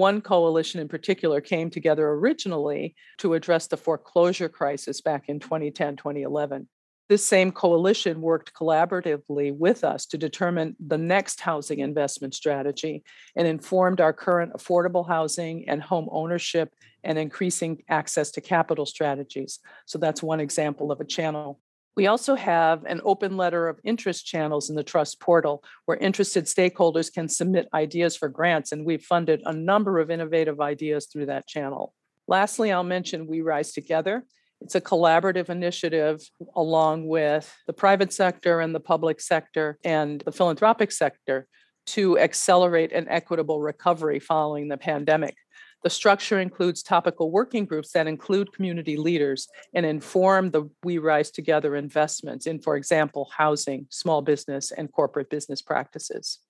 One 0.00 0.22
coalition 0.22 0.80
in 0.80 0.88
particular 0.88 1.42
came 1.42 1.68
together 1.68 2.08
originally 2.08 2.94
to 3.18 3.34
address 3.34 3.66
the 3.66 3.76
foreclosure 3.76 4.48
crisis 4.48 5.02
back 5.02 5.28
in 5.28 5.40
2010, 5.40 5.96
2011. 5.96 6.66
This 7.10 7.22
same 7.22 7.52
coalition 7.52 8.22
worked 8.22 8.54
collaboratively 8.54 9.54
with 9.54 9.84
us 9.84 10.06
to 10.06 10.16
determine 10.16 10.74
the 10.80 10.96
next 10.96 11.40
housing 11.40 11.80
investment 11.80 12.34
strategy 12.34 13.04
and 13.36 13.46
informed 13.46 14.00
our 14.00 14.14
current 14.14 14.54
affordable 14.54 15.06
housing 15.06 15.68
and 15.68 15.82
home 15.82 16.08
ownership 16.10 16.72
and 17.04 17.18
increasing 17.18 17.82
access 17.90 18.30
to 18.30 18.40
capital 18.40 18.86
strategies. 18.86 19.58
So 19.84 19.98
that's 19.98 20.22
one 20.22 20.40
example 20.40 20.90
of 20.92 21.02
a 21.02 21.04
channel. 21.04 21.60
We 21.96 22.06
also 22.06 22.34
have 22.34 22.84
an 22.84 23.00
open 23.04 23.36
letter 23.36 23.68
of 23.68 23.80
interest 23.84 24.24
channels 24.24 24.70
in 24.70 24.76
the 24.76 24.84
trust 24.84 25.20
portal 25.20 25.62
where 25.86 25.96
interested 25.96 26.44
stakeholders 26.44 27.12
can 27.12 27.28
submit 27.28 27.68
ideas 27.74 28.16
for 28.16 28.28
grants, 28.28 28.72
and 28.72 28.86
we've 28.86 29.02
funded 29.02 29.42
a 29.44 29.52
number 29.52 29.98
of 29.98 30.10
innovative 30.10 30.60
ideas 30.60 31.06
through 31.06 31.26
that 31.26 31.46
channel. 31.48 31.92
Lastly, 32.28 32.70
I'll 32.70 32.84
mention 32.84 33.26
We 33.26 33.40
Rise 33.40 33.72
Together. 33.72 34.24
It's 34.60 34.74
a 34.74 34.80
collaborative 34.80 35.48
initiative 35.48 36.20
along 36.54 37.08
with 37.08 37.52
the 37.66 37.72
private 37.72 38.12
sector 38.12 38.60
and 38.60 38.74
the 38.74 38.80
public 38.80 39.20
sector 39.20 39.78
and 39.84 40.22
the 40.24 40.32
philanthropic 40.32 40.92
sector 40.92 41.48
to 41.86 42.18
accelerate 42.18 42.92
an 42.92 43.08
equitable 43.08 43.60
recovery 43.60 44.20
following 44.20 44.68
the 44.68 44.76
pandemic. 44.76 45.34
The 45.82 45.90
structure 45.90 46.38
includes 46.38 46.82
topical 46.82 47.30
working 47.30 47.64
groups 47.64 47.92
that 47.92 48.06
include 48.06 48.52
community 48.52 48.96
leaders 48.96 49.48
and 49.72 49.86
inform 49.86 50.50
the 50.50 50.68
We 50.84 50.98
Rise 50.98 51.30
Together 51.30 51.74
investments 51.74 52.46
in, 52.46 52.60
for 52.60 52.76
example, 52.76 53.30
housing, 53.34 53.86
small 53.88 54.20
business, 54.20 54.72
and 54.72 54.92
corporate 54.92 55.30
business 55.30 55.62
practices. 55.62 56.40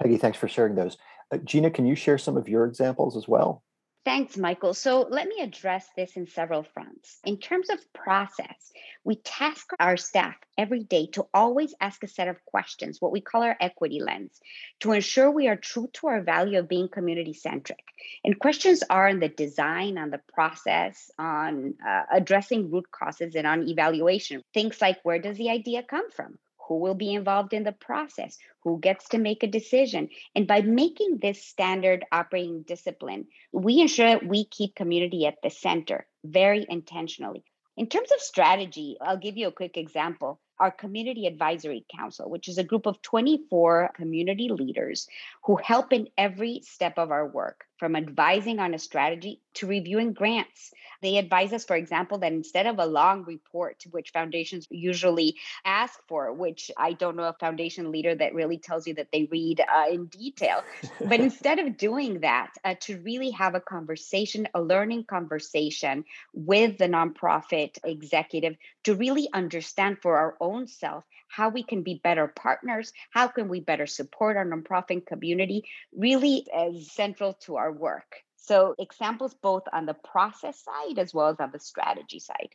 Peggy, 0.00 0.16
thanks 0.16 0.38
for 0.38 0.48
sharing 0.48 0.74
those. 0.74 0.96
Uh, 1.30 1.36
Gina, 1.38 1.70
can 1.70 1.84
you 1.84 1.94
share 1.94 2.16
some 2.16 2.38
of 2.38 2.48
your 2.48 2.64
examples 2.64 3.16
as 3.16 3.28
well? 3.28 3.62
Thanks, 4.02 4.38
Michael. 4.38 4.72
So 4.72 5.06
let 5.10 5.28
me 5.28 5.40
address 5.42 5.86
this 5.94 6.16
in 6.16 6.26
several 6.26 6.62
fronts. 6.62 7.18
In 7.24 7.36
terms 7.36 7.68
of 7.68 7.92
process, 7.92 8.72
we 9.04 9.16
task 9.16 9.72
our 9.78 9.98
staff 9.98 10.36
every 10.56 10.82
day 10.84 11.08
to 11.08 11.26
always 11.34 11.74
ask 11.82 12.02
a 12.02 12.08
set 12.08 12.26
of 12.26 12.42
questions, 12.46 12.98
what 12.98 13.12
we 13.12 13.20
call 13.20 13.42
our 13.42 13.56
equity 13.60 14.00
lens, 14.00 14.40
to 14.80 14.92
ensure 14.92 15.30
we 15.30 15.48
are 15.48 15.56
true 15.56 15.90
to 15.92 16.06
our 16.06 16.22
value 16.22 16.58
of 16.58 16.68
being 16.68 16.88
community 16.88 17.34
centric. 17.34 17.84
And 18.24 18.38
questions 18.38 18.82
are 18.88 19.06
on 19.06 19.20
the 19.20 19.28
design, 19.28 19.98
on 19.98 20.10
the 20.10 20.20
process, 20.32 21.10
on 21.18 21.74
uh, 21.86 22.04
addressing 22.10 22.70
root 22.70 22.90
causes, 22.90 23.34
and 23.34 23.46
on 23.46 23.68
evaluation. 23.68 24.42
Things 24.54 24.80
like 24.80 24.98
where 25.02 25.18
does 25.18 25.36
the 25.36 25.50
idea 25.50 25.82
come 25.82 26.10
from? 26.10 26.38
Who 26.70 26.76
will 26.76 26.94
be 26.94 27.12
involved 27.12 27.52
in 27.52 27.64
the 27.64 27.72
process, 27.72 28.38
who 28.62 28.78
gets 28.78 29.08
to 29.08 29.18
make 29.18 29.42
a 29.42 29.48
decision. 29.48 30.08
And 30.36 30.46
by 30.46 30.60
making 30.60 31.18
this 31.20 31.44
standard 31.44 32.04
operating 32.12 32.62
discipline, 32.62 33.26
we 33.50 33.80
ensure 33.80 34.06
that 34.06 34.24
we 34.24 34.44
keep 34.44 34.76
community 34.76 35.26
at 35.26 35.42
the 35.42 35.50
center 35.50 36.06
very 36.22 36.64
intentionally. 36.68 37.42
In 37.76 37.88
terms 37.88 38.12
of 38.12 38.20
strategy, 38.20 38.96
I'll 39.00 39.16
give 39.16 39.36
you 39.36 39.48
a 39.48 39.52
quick 39.52 39.76
example. 39.76 40.38
Our 40.60 40.70
Community 40.70 41.26
Advisory 41.26 41.84
Council, 41.92 42.30
which 42.30 42.46
is 42.46 42.58
a 42.58 42.62
group 42.62 42.86
of 42.86 43.02
24 43.02 43.90
community 43.96 44.48
leaders 44.48 45.08
who 45.42 45.56
help 45.56 45.92
in 45.92 46.06
every 46.16 46.60
step 46.62 46.98
of 46.98 47.10
our 47.10 47.26
work, 47.26 47.64
from 47.80 47.96
advising 47.96 48.60
on 48.60 48.74
a 48.74 48.78
strategy 48.78 49.40
to 49.54 49.66
reviewing 49.66 50.12
grants. 50.12 50.70
They 51.00 51.16
advise 51.16 51.54
us, 51.54 51.64
for 51.64 51.76
example, 51.76 52.18
that 52.18 52.30
instead 52.30 52.66
of 52.66 52.78
a 52.78 52.84
long 52.84 53.24
report, 53.24 53.82
which 53.90 54.10
foundations 54.10 54.66
usually 54.70 55.36
ask 55.64 55.98
for, 56.06 56.30
which 56.30 56.70
I 56.76 56.92
don't 56.92 57.16
know 57.16 57.24
a 57.24 57.32
foundation 57.32 57.90
leader 57.90 58.14
that 58.14 58.34
really 58.34 58.58
tells 58.58 58.86
you 58.86 58.92
that 58.94 59.08
they 59.10 59.24
read 59.24 59.60
uh, 59.60 59.86
in 59.90 60.06
detail, 60.06 60.62
but 61.00 61.20
instead 61.28 61.58
of 61.58 61.78
doing 61.78 62.20
that, 62.20 62.50
uh, 62.64 62.74
to 62.80 62.98
really 62.98 63.30
have 63.30 63.54
a 63.54 63.60
conversation, 63.60 64.46
a 64.52 64.60
learning 64.60 65.04
conversation 65.04 66.04
with 66.34 66.76
the 66.76 66.86
nonprofit 66.86 67.78
executive 67.82 68.56
to 68.84 68.94
really 68.94 69.30
understand 69.32 69.96
for 70.02 70.18
our 70.18 70.36
own 70.38 70.66
self 70.66 71.04
how 71.30 71.48
we 71.48 71.62
can 71.62 71.82
be 71.82 72.00
better 72.02 72.28
partners, 72.28 72.92
how 73.10 73.28
can 73.28 73.48
we 73.48 73.60
better 73.60 73.86
support 73.86 74.36
our 74.36 74.44
nonprofit 74.44 75.06
community, 75.06 75.64
really 75.96 76.44
as 76.54 76.92
central 76.92 77.34
to 77.34 77.56
our 77.56 77.72
work. 77.72 78.16
So, 78.36 78.74
examples 78.78 79.34
both 79.34 79.62
on 79.72 79.86
the 79.86 79.94
process 79.94 80.64
side 80.64 80.98
as 80.98 81.14
well 81.14 81.28
as 81.28 81.36
on 81.38 81.50
the 81.52 81.60
strategy 81.60 82.18
side. 82.18 82.48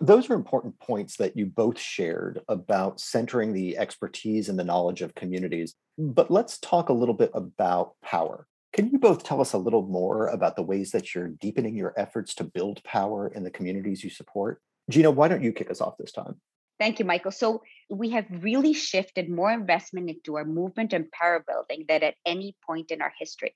Those 0.00 0.28
are 0.30 0.34
important 0.34 0.80
points 0.80 1.16
that 1.18 1.36
you 1.36 1.46
both 1.46 1.78
shared 1.78 2.40
about 2.48 2.98
centering 2.98 3.52
the 3.52 3.78
expertise 3.78 4.48
and 4.48 4.58
the 4.58 4.64
knowledge 4.64 5.00
of 5.00 5.14
communities. 5.14 5.74
But 5.96 6.30
let's 6.30 6.58
talk 6.58 6.88
a 6.88 6.94
little 6.94 7.14
bit 7.14 7.30
about 7.34 7.92
power. 8.02 8.48
Can 8.72 8.88
you 8.90 8.98
both 8.98 9.22
tell 9.22 9.40
us 9.40 9.52
a 9.52 9.58
little 9.58 9.86
more 9.86 10.28
about 10.28 10.56
the 10.56 10.62
ways 10.62 10.90
that 10.90 11.14
you're 11.14 11.28
deepening 11.28 11.76
your 11.76 11.94
efforts 11.96 12.34
to 12.36 12.44
build 12.44 12.82
power 12.82 13.28
in 13.28 13.44
the 13.44 13.50
communities 13.50 14.02
you 14.02 14.10
support? 14.10 14.60
Gina, 14.90 15.10
why 15.10 15.28
don't 15.28 15.42
you 15.42 15.52
kick 15.52 15.70
us 15.70 15.80
off 15.80 15.98
this 15.98 16.10
time? 16.10 16.40
Thank 16.78 16.98
you, 16.98 17.04
Michael. 17.04 17.30
So, 17.30 17.62
we 17.90 18.10
have 18.10 18.26
really 18.30 18.72
shifted 18.72 19.28
more 19.28 19.52
investment 19.52 20.08
into 20.08 20.36
our 20.36 20.44
movement 20.44 20.92
and 20.92 21.10
power 21.12 21.44
building 21.46 21.84
than 21.88 22.02
at 22.02 22.14
any 22.24 22.56
point 22.66 22.90
in 22.90 23.02
our 23.02 23.12
history 23.18 23.54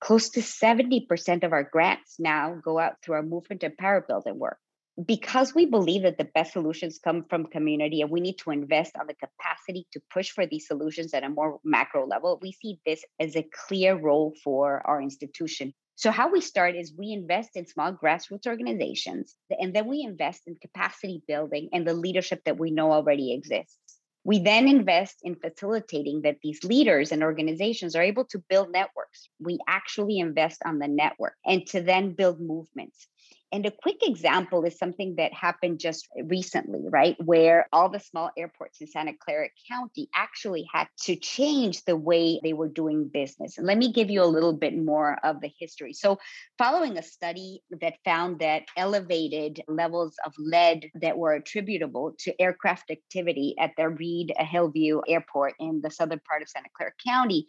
close 0.00 0.30
to 0.30 0.40
70% 0.40 1.44
of 1.44 1.52
our 1.52 1.64
grants 1.64 2.16
now 2.18 2.56
go 2.62 2.78
out 2.78 2.94
through 3.02 3.16
our 3.16 3.22
movement 3.22 3.62
and 3.62 3.76
power 3.76 4.04
building 4.06 4.38
work. 4.38 4.58
Because 5.04 5.54
we 5.54 5.66
believe 5.66 6.02
that 6.02 6.16
the 6.16 6.24
best 6.24 6.54
solutions 6.54 6.98
come 7.02 7.24
from 7.28 7.46
community 7.46 8.00
and 8.00 8.10
we 8.10 8.20
need 8.20 8.38
to 8.38 8.50
invest 8.50 8.92
on 8.98 9.06
the 9.06 9.14
capacity 9.14 9.86
to 9.92 10.00
push 10.10 10.30
for 10.30 10.46
these 10.46 10.66
solutions 10.66 11.12
at 11.12 11.22
a 11.22 11.28
more 11.28 11.60
macro 11.64 12.06
level, 12.06 12.38
we 12.40 12.52
see 12.52 12.78
this 12.86 13.04
as 13.20 13.36
a 13.36 13.46
clear 13.68 13.94
role 13.94 14.34
for 14.42 14.82
our 14.86 15.02
institution. 15.02 15.74
So, 15.96 16.10
how 16.10 16.30
we 16.30 16.42
start 16.42 16.76
is 16.76 16.92
we 16.96 17.12
invest 17.12 17.56
in 17.56 17.66
small 17.66 17.92
grassroots 17.92 18.46
organizations, 18.46 19.34
and 19.48 19.74
then 19.74 19.86
we 19.86 20.02
invest 20.02 20.42
in 20.46 20.56
capacity 20.60 21.22
building 21.26 21.70
and 21.72 21.86
the 21.86 21.94
leadership 21.94 22.42
that 22.44 22.58
we 22.58 22.70
know 22.70 22.92
already 22.92 23.32
exists. 23.32 23.78
We 24.22 24.40
then 24.40 24.68
invest 24.68 25.20
in 25.22 25.36
facilitating 25.36 26.22
that 26.22 26.38
these 26.42 26.62
leaders 26.64 27.12
and 27.12 27.22
organizations 27.22 27.96
are 27.96 28.02
able 28.02 28.26
to 28.26 28.42
build 28.50 28.72
networks. 28.72 29.30
We 29.40 29.58
actually 29.66 30.18
invest 30.18 30.60
on 30.66 30.80
the 30.80 30.88
network 30.88 31.34
and 31.46 31.66
to 31.68 31.80
then 31.80 32.12
build 32.12 32.40
movements. 32.40 33.08
And 33.52 33.64
a 33.64 33.70
quick 33.70 33.98
example 34.02 34.64
is 34.64 34.76
something 34.76 35.14
that 35.16 35.32
happened 35.32 35.78
just 35.78 36.08
recently, 36.24 36.80
right? 36.90 37.16
Where 37.24 37.68
all 37.72 37.88
the 37.88 38.00
small 38.00 38.30
airports 38.36 38.80
in 38.80 38.88
Santa 38.88 39.12
Clara 39.18 39.48
County 39.70 40.08
actually 40.14 40.66
had 40.72 40.88
to 41.02 41.14
change 41.14 41.84
the 41.84 41.96
way 41.96 42.40
they 42.42 42.52
were 42.54 42.68
doing 42.68 43.08
business. 43.08 43.56
And 43.56 43.66
let 43.66 43.78
me 43.78 43.92
give 43.92 44.10
you 44.10 44.22
a 44.22 44.26
little 44.26 44.52
bit 44.52 44.76
more 44.76 45.16
of 45.22 45.40
the 45.40 45.50
history. 45.60 45.92
So, 45.92 46.18
following 46.58 46.98
a 46.98 47.02
study 47.02 47.62
that 47.80 47.94
found 48.04 48.40
that 48.40 48.64
elevated 48.76 49.62
levels 49.68 50.16
of 50.24 50.34
lead 50.38 50.90
that 51.00 51.16
were 51.16 51.34
attributable 51.34 52.14
to 52.20 52.40
aircraft 52.40 52.90
activity 52.90 53.54
at 53.60 53.70
the 53.76 53.88
Reid-Hillview 53.88 55.02
Airport 55.08 55.54
in 55.60 55.80
the 55.82 55.90
southern 55.90 56.20
part 56.28 56.42
of 56.42 56.48
Santa 56.48 56.68
Clara 56.76 56.92
County, 57.06 57.46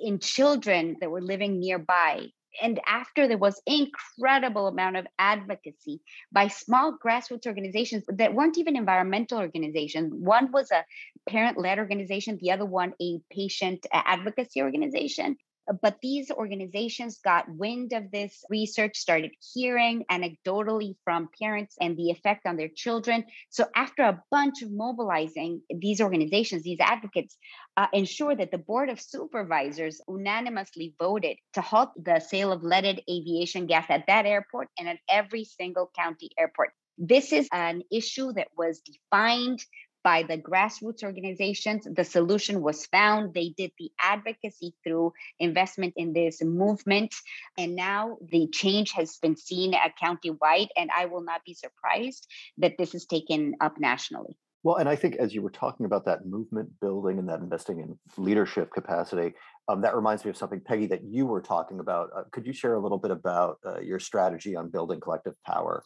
in 0.00 0.20
children 0.20 0.96
that 1.00 1.10
were 1.10 1.20
living 1.20 1.58
nearby 1.58 2.28
and 2.62 2.80
after 2.86 3.28
there 3.28 3.38
was 3.38 3.60
incredible 3.66 4.66
amount 4.66 4.96
of 4.96 5.06
advocacy 5.18 6.00
by 6.32 6.48
small 6.48 6.96
grassroots 7.04 7.46
organizations 7.46 8.04
that 8.08 8.34
weren't 8.34 8.58
even 8.58 8.76
environmental 8.76 9.38
organizations. 9.38 10.12
One 10.14 10.52
was 10.52 10.70
a 10.70 10.84
parent-led 11.28 11.78
organization 11.78 12.38
the 12.40 12.52
other 12.52 12.66
one 12.66 12.92
a 13.00 13.20
patient 13.30 13.86
advocacy 13.92 14.62
organization 14.62 15.36
but 15.80 15.98
these 16.02 16.30
organizations 16.30 17.18
got 17.18 17.48
wind 17.48 17.92
of 17.92 18.10
this 18.10 18.44
research, 18.50 18.96
started 18.96 19.32
hearing 19.54 20.04
anecdotally 20.10 20.96
from 21.04 21.28
parents 21.40 21.76
and 21.80 21.96
the 21.96 22.10
effect 22.10 22.46
on 22.46 22.56
their 22.56 22.68
children. 22.68 23.24
So, 23.50 23.66
after 23.74 24.02
a 24.02 24.22
bunch 24.30 24.62
of 24.62 24.70
mobilizing, 24.70 25.62
these 25.74 26.00
organizations, 26.00 26.62
these 26.62 26.80
advocates, 26.80 27.36
uh, 27.76 27.86
ensure 27.92 28.34
that 28.34 28.50
the 28.50 28.58
Board 28.58 28.88
of 28.88 29.00
Supervisors 29.00 30.00
unanimously 30.08 30.94
voted 30.98 31.36
to 31.54 31.60
halt 31.60 31.90
the 31.96 32.20
sale 32.20 32.52
of 32.52 32.62
leaded 32.62 33.02
aviation 33.10 33.66
gas 33.66 33.86
at 33.88 34.06
that 34.06 34.26
airport 34.26 34.68
and 34.78 34.88
at 34.88 34.98
every 35.08 35.44
single 35.44 35.90
county 35.96 36.30
airport. 36.38 36.72
This 36.96 37.32
is 37.32 37.48
an 37.52 37.82
issue 37.90 38.32
that 38.34 38.48
was 38.56 38.80
defined 38.80 39.60
by 40.04 40.22
the 40.22 40.38
grassroots 40.38 41.02
organizations. 41.02 41.88
The 41.90 42.04
solution 42.04 42.60
was 42.60 42.86
found. 42.86 43.34
They 43.34 43.54
did 43.56 43.72
the 43.78 43.90
advocacy 44.00 44.74
through 44.84 45.14
investment 45.40 45.94
in 45.96 46.12
this 46.12 46.42
movement. 46.42 47.14
And 47.58 47.74
now 47.74 48.18
the 48.30 48.46
change 48.48 48.92
has 48.92 49.16
been 49.16 49.36
seen 49.36 49.74
at 49.74 49.96
county-wide. 49.96 50.68
And 50.76 50.90
I 50.96 51.06
will 51.06 51.24
not 51.24 51.40
be 51.44 51.54
surprised 51.54 52.28
that 52.58 52.74
this 52.78 52.94
is 52.94 53.06
taken 53.06 53.56
up 53.60 53.80
nationally. 53.80 54.36
Well, 54.62 54.76
and 54.76 54.88
I 54.88 54.96
think 54.96 55.16
as 55.16 55.34
you 55.34 55.42
were 55.42 55.50
talking 55.50 55.84
about 55.84 56.06
that 56.06 56.24
movement 56.24 56.70
building 56.80 57.18
and 57.18 57.28
that 57.28 57.40
investing 57.40 57.80
in 57.80 57.98
leadership 58.16 58.72
capacity, 58.72 59.34
um, 59.68 59.82
that 59.82 59.94
reminds 59.94 60.24
me 60.24 60.30
of 60.30 60.36
something, 60.36 60.60
Peggy, 60.60 60.86
that 60.86 61.04
you 61.04 61.26
were 61.26 61.42
talking 61.42 61.80
about. 61.80 62.08
Uh, 62.16 62.22
could 62.32 62.46
you 62.46 62.52
share 62.52 62.74
a 62.74 62.80
little 62.80 62.96
bit 62.98 63.10
about 63.10 63.58
uh, 63.66 63.80
your 63.80 63.98
strategy 63.98 64.56
on 64.56 64.70
building 64.70 65.00
collective 65.00 65.34
power? 65.44 65.82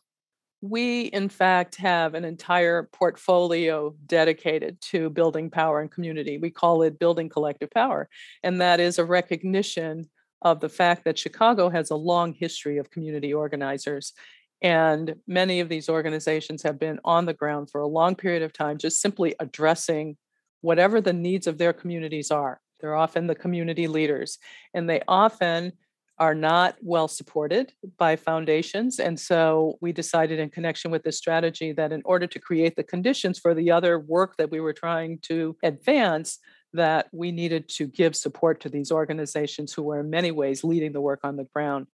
We, 0.60 1.02
in 1.02 1.28
fact, 1.28 1.76
have 1.76 2.14
an 2.14 2.24
entire 2.24 2.88
portfolio 2.92 3.94
dedicated 4.06 4.80
to 4.90 5.08
building 5.10 5.50
power 5.50 5.80
and 5.80 5.90
community. 5.90 6.38
We 6.38 6.50
call 6.50 6.82
it 6.82 6.98
Building 6.98 7.28
Collective 7.28 7.70
Power. 7.70 8.08
And 8.42 8.60
that 8.60 8.80
is 8.80 8.98
a 8.98 9.04
recognition 9.04 10.08
of 10.42 10.60
the 10.60 10.68
fact 10.68 11.04
that 11.04 11.18
Chicago 11.18 11.68
has 11.68 11.90
a 11.90 11.96
long 11.96 12.32
history 12.32 12.78
of 12.78 12.90
community 12.90 13.32
organizers. 13.32 14.12
And 14.60 15.14
many 15.28 15.60
of 15.60 15.68
these 15.68 15.88
organizations 15.88 16.62
have 16.64 16.78
been 16.78 16.98
on 17.04 17.26
the 17.26 17.34
ground 17.34 17.70
for 17.70 17.80
a 17.80 17.86
long 17.86 18.16
period 18.16 18.42
of 18.42 18.52
time, 18.52 18.78
just 18.78 19.00
simply 19.00 19.36
addressing 19.38 20.16
whatever 20.60 21.00
the 21.00 21.12
needs 21.12 21.46
of 21.46 21.58
their 21.58 21.72
communities 21.72 22.32
are. 22.32 22.60
They're 22.80 22.96
often 22.96 23.26
the 23.26 23.34
community 23.34 23.86
leaders, 23.86 24.38
and 24.74 24.88
they 24.88 25.02
often 25.06 25.72
are 26.18 26.34
not 26.34 26.76
well 26.82 27.08
supported 27.08 27.72
by 27.96 28.16
foundations. 28.16 28.98
And 28.98 29.18
so 29.18 29.78
we 29.80 29.92
decided, 29.92 30.38
in 30.38 30.50
connection 30.50 30.90
with 30.90 31.04
this 31.04 31.16
strategy, 31.16 31.72
that 31.72 31.92
in 31.92 32.02
order 32.04 32.26
to 32.26 32.38
create 32.38 32.76
the 32.76 32.82
conditions 32.84 33.38
for 33.38 33.54
the 33.54 33.70
other 33.70 33.98
work 33.98 34.36
that 34.36 34.50
we 34.50 34.60
were 34.60 34.72
trying 34.72 35.18
to 35.22 35.56
advance, 35.62 36.38
that 36.72 37.08
we 37.12 37.32
needed 37.32 37.68
to 37.68 37.86
give 37.86 38.14
support 38.14 38.60
to 38.60 38.68
these 38.68 38.92
organizations 38.92 39.72
who 39.72 39.82
were 39.82 40.00
in 40.00 40.10
many 40.10 40.30
ways 40.30 40.64
leading 40.64 40.92
the 40.92 41.00
work 41.00 41.20
on 41.22 41.36
the 41.36 41.46
ground. 41.54 41.86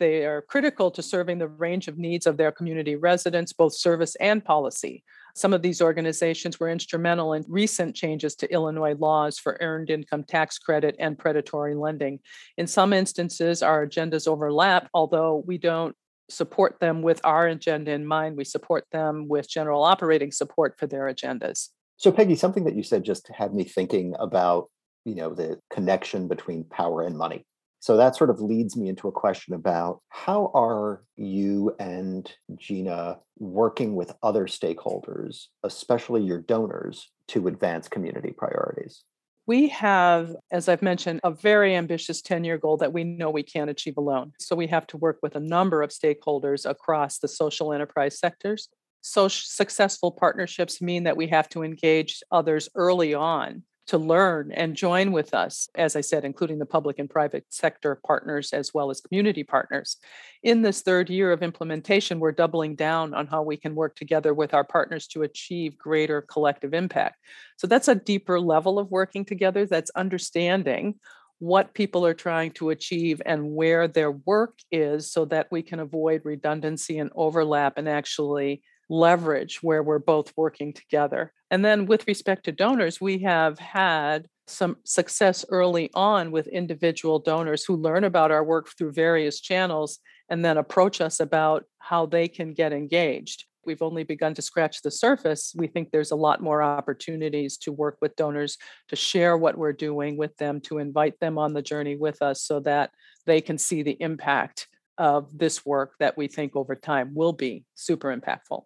They 0.00 0.24
are 0.24 0.42
critical 0.42 0.90
to 0.92 1.02
serving 1.02 1.38
the 1.38 1.48
range 1.48 1.86
of 1.86 1.98
needs 1.98 2.26
of 2.26 2.36
their 2.36 2.50
community 2.50 2.96
residents, 2.96 3.52
both 3.52 3.74
service 3.74 4.16
and 4.16 4.44
policy. 4.44 5.04
Some 5.34 5.54
of 5.54 5.62
these 5.62 5.80
organizations 5.80 6.60
were 6.60 6.68
instrumental 6.68 7.32
in 7.32 7.44
recent 7.48 7.96
changes 7.96 8.34
to 8.36 8.52
Illinois 8.52 8.94
laws 8.94 9.38
for 9.38 9.56
earned 9.60 9.90
income 9.90 10.24
tax 10.24 10.58
credit 10.58 10.96
and 10.98 11.18
predatory 11.18 11.74
lending. 11.74 12.20
In 12.58 12.66
some 12.66 12.92
instances, 12.92 13.62
our 13.62 13.86
agendas 13.86 14.28
overlap, 14.28 14.88
although 14.92 15.42
we 15.46 15.58
don't 15.58 15.96
support 16.32 16.80
them 16.80 17.02
with 17.02 17.20
our 17.24 17.46
agenda 17.46 17.92
in 17.92 18.06
mind. 18.06 18.36
We 18.36 18.44
support 18.44 18.84
them 18.92 19.28
with 19.28 19.48
general 19.48 19.82
operating 19.82 20.32
support 20.32 20.74
for 20.78 20.86
their 20.86 21.04
agendas. 21.04 21.68
So, 21.96 22.10
Peggy, 22.10 22.34
something 22.36 22.64
that 22.64 22.74
you 22.74 22.82
said 22.82 23.04
just 23.04 23.28
had 23.28 23.54
me 23.54 23.64
thinking 23.64 24.14
about, 24.18 24.70
you 25.04 25.14
know, 25.14 25.34
the 25.34 25.58
connection 25.70 26.28
between 26.28 26.64
power 26.64 27.02
and 27.02 27.16
money. 27.16 27.44
So 27.82 27.96
that 27.96 28.14
sort 28.14 28.30
of 28.30 28.40
leads 28.40 28.76
me 28.76 28.88
into 28.88 29.08
a 29.08 29.12
question 29.12 29.54
about 29.54 30.02
how 30.08 30.52
are 30.54 31.02
you 31.16 31.74
and 31.80 32.32
Gina 32.56 33.18
working 33.40 33.96
with 33.96 34.14
other 34.22 34.46
stakeholders, 34.46 35.46
especially 35.64 36.22
your 36.22 36.38
donors, 36.38 37.10
to 37.26 37.48
advance 37.48 37.88
community 37.88 38.32
priorities? 38.38 39.02
We 39.48 39.66
have, 39.70 40.36
as 40.52 40.68
I've 40.68 40.80
mentioned, 40.80 41.18
a 41.24 41.32
very 41.32 41.74
ambitious 41.74 42.22
10 42.22 42.44
year 42.44 42.56
goal 42.56 42.76
that 42.76 42.92
we 42.92 43.02
know 43.02 43.30
we 43.30 43.42
can't 43.42 43.68
achieve 43.68 43.96
alone. 43.96 44.30
So 44.38 44.54
we 44.54 44.68
have 44.68 44.86
to 44.86 44.96
work 44.96 45.18
with 45.20 45.34
a 45.34 45.40
number 45.40 45.82
of 45.82 45.90
stakeholders 45.90 46.70
across 46.70 47.18
the 47.18 47.26
social 47.26 47.72
enterprise 47.72 48.16
sectors. 48.16 48.68
So 49.00 49.26
successful 49.26 50.12
partnerships 50.12 50.80
mean 50.80 51.02
that 51.02 51.16
we 51.16 51.26
have 51.26 51.48
to 51.48 51.64
engage 51.64 52.22
others 52.30 52.68
early 52.76 53.12
on 53.12 53.64
to 53.88 53.98
learn 53.98 54.52
and 54.52 54.76
join 54.76 55.12
with 55.12 55.34
us, 55.34 55.68
as 55.74 55.96
I 55.96 56.00
said, 56.00 56.24
including 56.24 56.58
the 56.58 56.66
public 56.66 56.98
and 56.98 57.10
private 57.10 57.44
sector 57.48 58.00
partners 58.06 58.52
as 58.52 58.72
well 58.72 58.90
as 58.90 59.00
community 59.00 59.42
partners. 59.42 59.96
In 60.42 60.62
this 60.62 60.82
third 60.82 61.10
year 61.10 61.32
of 61.32 61.42
implementation, 61.42 62.20
we're 62.20 62.32
doubling 62.32 62.76
down 62.76 63.12
on 63.12 63.26
how 63.26 63.42
we 63.42 63.56
can 63.56 63.74
work 63.74 63.96
together 63.96 64.34
with 64.34 64.54
our 64.54 64.64
partners 64.64 65.06
to 65.08 65.22
achieve 65.22 65.76
greater 65.76 66.22
collective 66.22 66.74
impact. 66.74 67.16
So 67.56 67.66
that's 67.66 67.88
a 67.88 67.94
deeper 67.94 68.40
level 68.40 68.78
of 68.78 68.90
working 68.90 69.24
together 69.24 69.66
that's 69.66 69.90
understanding 69.90 70.94
what 71.40 71.74
people 71.74 72.06
are 72.06 72.14
trying 72.14 72.52
to 72.52 72.70
achieve 72.70 73.20
and 73.26 73.50
where 73.50 73.88
their 73.88 74.12
work 74.12 74.60
is 74.70 75.10
so 75.10 75.24
that 75.24 75.48
we 75.50 75.60
can 75.60 75.80
avoid 75.80 76.22
redundancy 76.24 77.00
and 77.00 77.10
overlap 77.16 77.78
and 77.78 77.88
actually 77.88 78.62
leverage 78.88 79.60
where 79.60 79.82
we're 79.82 79.98
both 79.98 80.32
working 80.36 80.72
together. 80.72 81.32
And 81.52 81.62
then 81.62 81.84
with 81.84 82.08
respect 82.08 82.46
to 82.46 82.52
donors, 82.52 82.98
we 82.98 83.18
have 83.18 83.58
had 83.58 84.26
some 84.46 84.78
success 84.84 85.44
early 85.50 85.90
on 85.94 86.32
with 86.32 86.46
individual 86.46 87.18
donors 87.18 87.62
who 87.62 87.76
learn 87.76 88.04
about 88.04 88.30
our 88.30 88.42
work 88.42 88.70
through 88.70 88.92
various 88.92 89.38
channels 89.38 89.98
and 90.30 90.42
then 90.42 90.56
approach 90.56 91.02
us 91.02 91.20
about 91.20 91.64
how 91.78 92.06
they 92.06 92.26
can 92.26 92.54
get 92.54 92.72
engaged. 92.72 93.44
We've 93.66 93.82
only 93.82 94.02
begun 94.02 94.32
to 94.34 94.42
scratch 94.42 94.80
the 94.80 94.90
surface. 94.90 95.52
We 95.54 95.66
think 95.66 95.90
there's 95.90 96.10
a 96.10 96.16
lot 96.16 96.42
more 96.42 96.62
opportunities 96.62 97.58
to 97.58 97.70
work 97.70 97.98
with 98.00 98.16
donors, 98.16 98.56
to 98.88 98.96
share 98.96 99.36
what 99.36 99.58
we're 99.58 99.74
doing 99.74 100.16
with 100.16 100.34
them, 100.38 100.58
to 100.62 100.78
invite 100.78 101.20
them 101.20 101.36
on 101.36 101.52
the 101.52 101.62
journey 101.62 101.96
with 101.96 102.22
us 102.22 102.42
so 102.42 102.60
that 102.60 102.92
they 103.26 103.42
can 103.42 103.58
see 103.58 103.82
the 103.82 103.98
impact 104.00 104.68
of 104.96 105.36
this 105.36 105.66
work 105.66 105.92
that 106.00 106.16
we 106.16 106.28
think 106.28 106.56
over 106.56 106.74
time 106.74 107.12
will 107.14 107.34
be 107.34 107.66
super 107.74 108.16
impactful. 108.16 108.62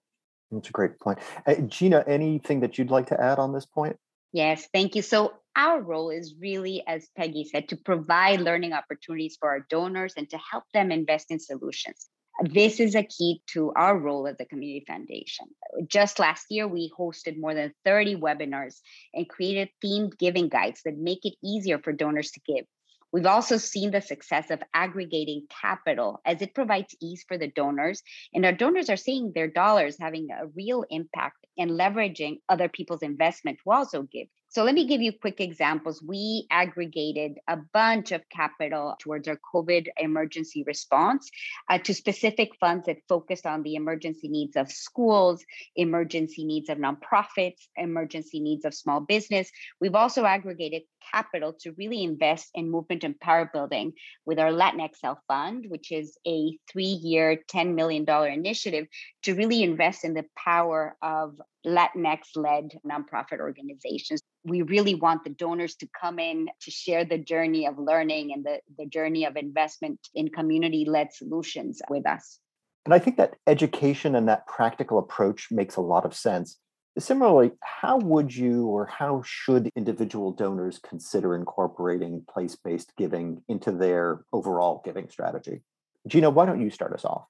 That's 0.51 0.69
a 0.69 0.73
great 0.73 0.99
point. 1.01 1.19
Uh, 1.47 1.55
Gina, 1.55 2.05
anything 2.07 2.61
that 2.61 2.79
you'd 2.79 2.91
like 2.91 3.07
to 3.09 3.21
add 3.21 3.39
on 3.39 3.53
this 3.53 3.67
point? 3.67 3.97
Yes, 4.33 4.69
thank 4.73 4.95
you. 4.95 5.03
So, 5.03 5.35
our 5.57 5.81
role 5.81 6.11
is 6.11 6.35
really, 6.39 6.83
as 6.87 7.09
Peggy 7.17 7.49
said, 7.51 7.71
to 7.71 7.77
provide 7.77 8.43
learning 8.43 8.75
opportunities 8.75 9.39
for 9.41 9.49
our 9.49 9.61
donors 9.71 10.13
and 10.17 10.29
to 10.29 10.39
help 10.39 10.65
them 10.75 10.93
invest 10.93 11.31
in 11.31 11.41
solutions. 11.41 12.09
This 12.43 12.81
is 12.81 12.95
a 12.95 13.03
key 13.03 13.41
to 13.55 13.73
our 13.75 13.99
role 13.99 14.27
as 14.29 14.37
a 14.39 14.45
community 14.45 14.85
foundation. 14.87 15.47
Just 15.87 16.19
last 16.19 16.47
year, 16.51 16.69
we 16.69 16.93
hosted 16.99 17.41
more 17.41 17.55
than 17.55 17.73
30 17.87 18.17
webinars 18.17 18.81
and 19.15 19.27
created 19.27 19.71
themed 19.83 20.19
giving 20.19 20.51
guides 20.51 20.83
that 20.85 20.99
make 20.99 21.21
it 21.25 21.35
easier 21.43 21.79
for 21.79 21.93
donors 21.93 22.31
to 22.33 22.41
give. 22.47 22.67
We've 23.17 23.25
also 23.25 23.57
seen 23.57 23.93
the 23.93 24.03
success 24.03 24.51
of 24.51 24.63
aggregating 24.75 25.47
capital 25.49 26.21
as 26.27 26.43
it 26.43 26.55
provides 26.55 26.95
ease 27.01 27.25
for 27.27 27.39
the 27.39 27.49
donors. 27.49 28.03
And 28.35 28.45
our 28.45 28.53
donors 28.53 28.91
are 28.91 28.97
seeing 28.99 29.33
their 29.33 29.49
dollars 29.49 29.97
having 29.99 30.29
a 30.31 30.49
real 30.49 30.85
impact 30.91 31.47
and 31.57 31.71
leveraging 31.71 32.41
other 32.51 32.69
people's 32.69 33.01
investment 33.01 33.59
to 33.65 33.71
also 33.71 34.03
give. 34.03 34.27
So 34.49 34.65
let 34.65 34.75
me 34.75 34.87
give 34.87 35.03
you 35.03 35.13
quick 35.13 35.41
examples. 35.41 36.03
We 36.03 36.47
aggregated 36.51 37.39
a 37.47 37.59
bunch 37.75 38.13
of 38.13 38.23
capital 38.31 38.95
towards 38.99 39.29
our 39.29 39.39
COVID 39.55 39.89
emergency 39.99 40.65
response 40.67 41.29
uh, 41.69 41.79
to 41.79 41.93
specific 41.93 42.51
funds 42.59 42.87
that 42.87 42.99
focused 43.09 43.45
on 43.45 43.63
the 43.63 43.75
emergency 43.75 44.29
needs 44.29 44.57
of 44.57 44.71
schools, 44.71 45.45
emergency 45.75 46.45
needs 46.45 46.71
of 46.71 46.79
nonprofits, 46.79 47.69
emergency 47.77 48.41
needs 48.41 48.65
of 48.65 48.73
small 48.73 49.01
business. 49.01 49.51
We've 49.81 49.95
also 49.95 50.25
aggregated 50.25 50.83
capital 51.13 51.53
to 51.61 51.73
really 51.73 52.03
invest 52.03 52.51
in 52.55 52.71
movement 52.71 53.05
and 53.05 53.19
power 53.21 53.51
building 53.53 53.93
with 54.25 54.39
our 54.39 54.51
Latinx 54.51 54.97
Fund, 55.29 55.67
which 55.69 55.93
is 55.93 56.17
a 56.27 56.57
three 56.71 56.85
year, 56.85 57.43
$10 57.53 57.75
million 57.75 58.09
initiative 58.33 58.87
to 59.23 59.35
really 59.35 59.63
invest 59.63 60.05
in 60.05 60.15
the 60.15 60.25
power 60.37 60.97
of 61.03 61.41
Latinx 61.67 62.37
led 62.37 62.79
nonprofit 62.87 63.41
organizations. 63.41 64.21
We 64.47 64.63
really 64.63 64.95
want 64.95 65.25
the 65.25 65.31
donors 65.31 65.75
to 65.77 65.89
come 66.01 66.19
in 66.19 66.49
to 66.63 66.71
share 66.71 67.05
the 67.05 67.19
journey 67.19 67.67
of 67.67 67.79
learning 67.79 68.33
and 68.33 68.45
the, 68.45 68.61
the 68.79 68.87
journey 68.87 69.25
of 69.25 69.37
investment 69.37 69.99
in 70.15 70.29
community 70.29 70.85
led 70.85 71.13
solutions 71.13 71.83
with 71.91 72.07
us. 72.07 72.39
And 72.85 72.95
I 72.95 73.01
think 73.01 73.17
that 73.17 73.35
education 73.49 74.15
and 74.15 74.29
that 74.29 74.47
practical 74.47 74.99
approach 74.99 75.49
makes 75.51 75.75
a 75.75 75.81
lot 75.81 76.05
of 76.05 76.15
sense. 76.15 76.59
Similarly, 76.97 77.51
how 77.61 77.99
would 77.99 78.35
you 78.35 78.67
or 78.67 78.87
how 78.87 79.23
should 79.27 79.69
individual 79.75 80.31
donors 80.31 80.79
consider 80.79 81.35
incorporating 81.35 82.25
place 82.33 82.57
based 82.57 82.93
giving 82.97 83.43
into 83.49 83.73
their 83.73 84.25
overall 84.33 84.81
giving 84.85 85.09
strategy? 85.11 85.63
Gina, 86.07 86.31
why 86.31 86.47
don't 86.47 86.61
you 86.61 86.71
start 86.71 86.93
us 86.93 87.05
off? 87.05 87.25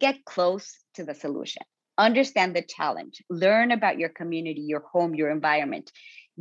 Get 0.00 0.24
close 0.24 0.78
to 0.94 1.04
the 1.04 1.14
solution 1.14 1.62
understand 1.98 2.56
the 2.56 2.62
challenge, 2.62 3.22
learn 3.28 3.70
about 3.70 3.98
your 3.98 4.08
community, 4.08 4.60
your 4.60 4.84
home, 4.92 5.14
your 5.14 5.30
environment. 5.30 5.90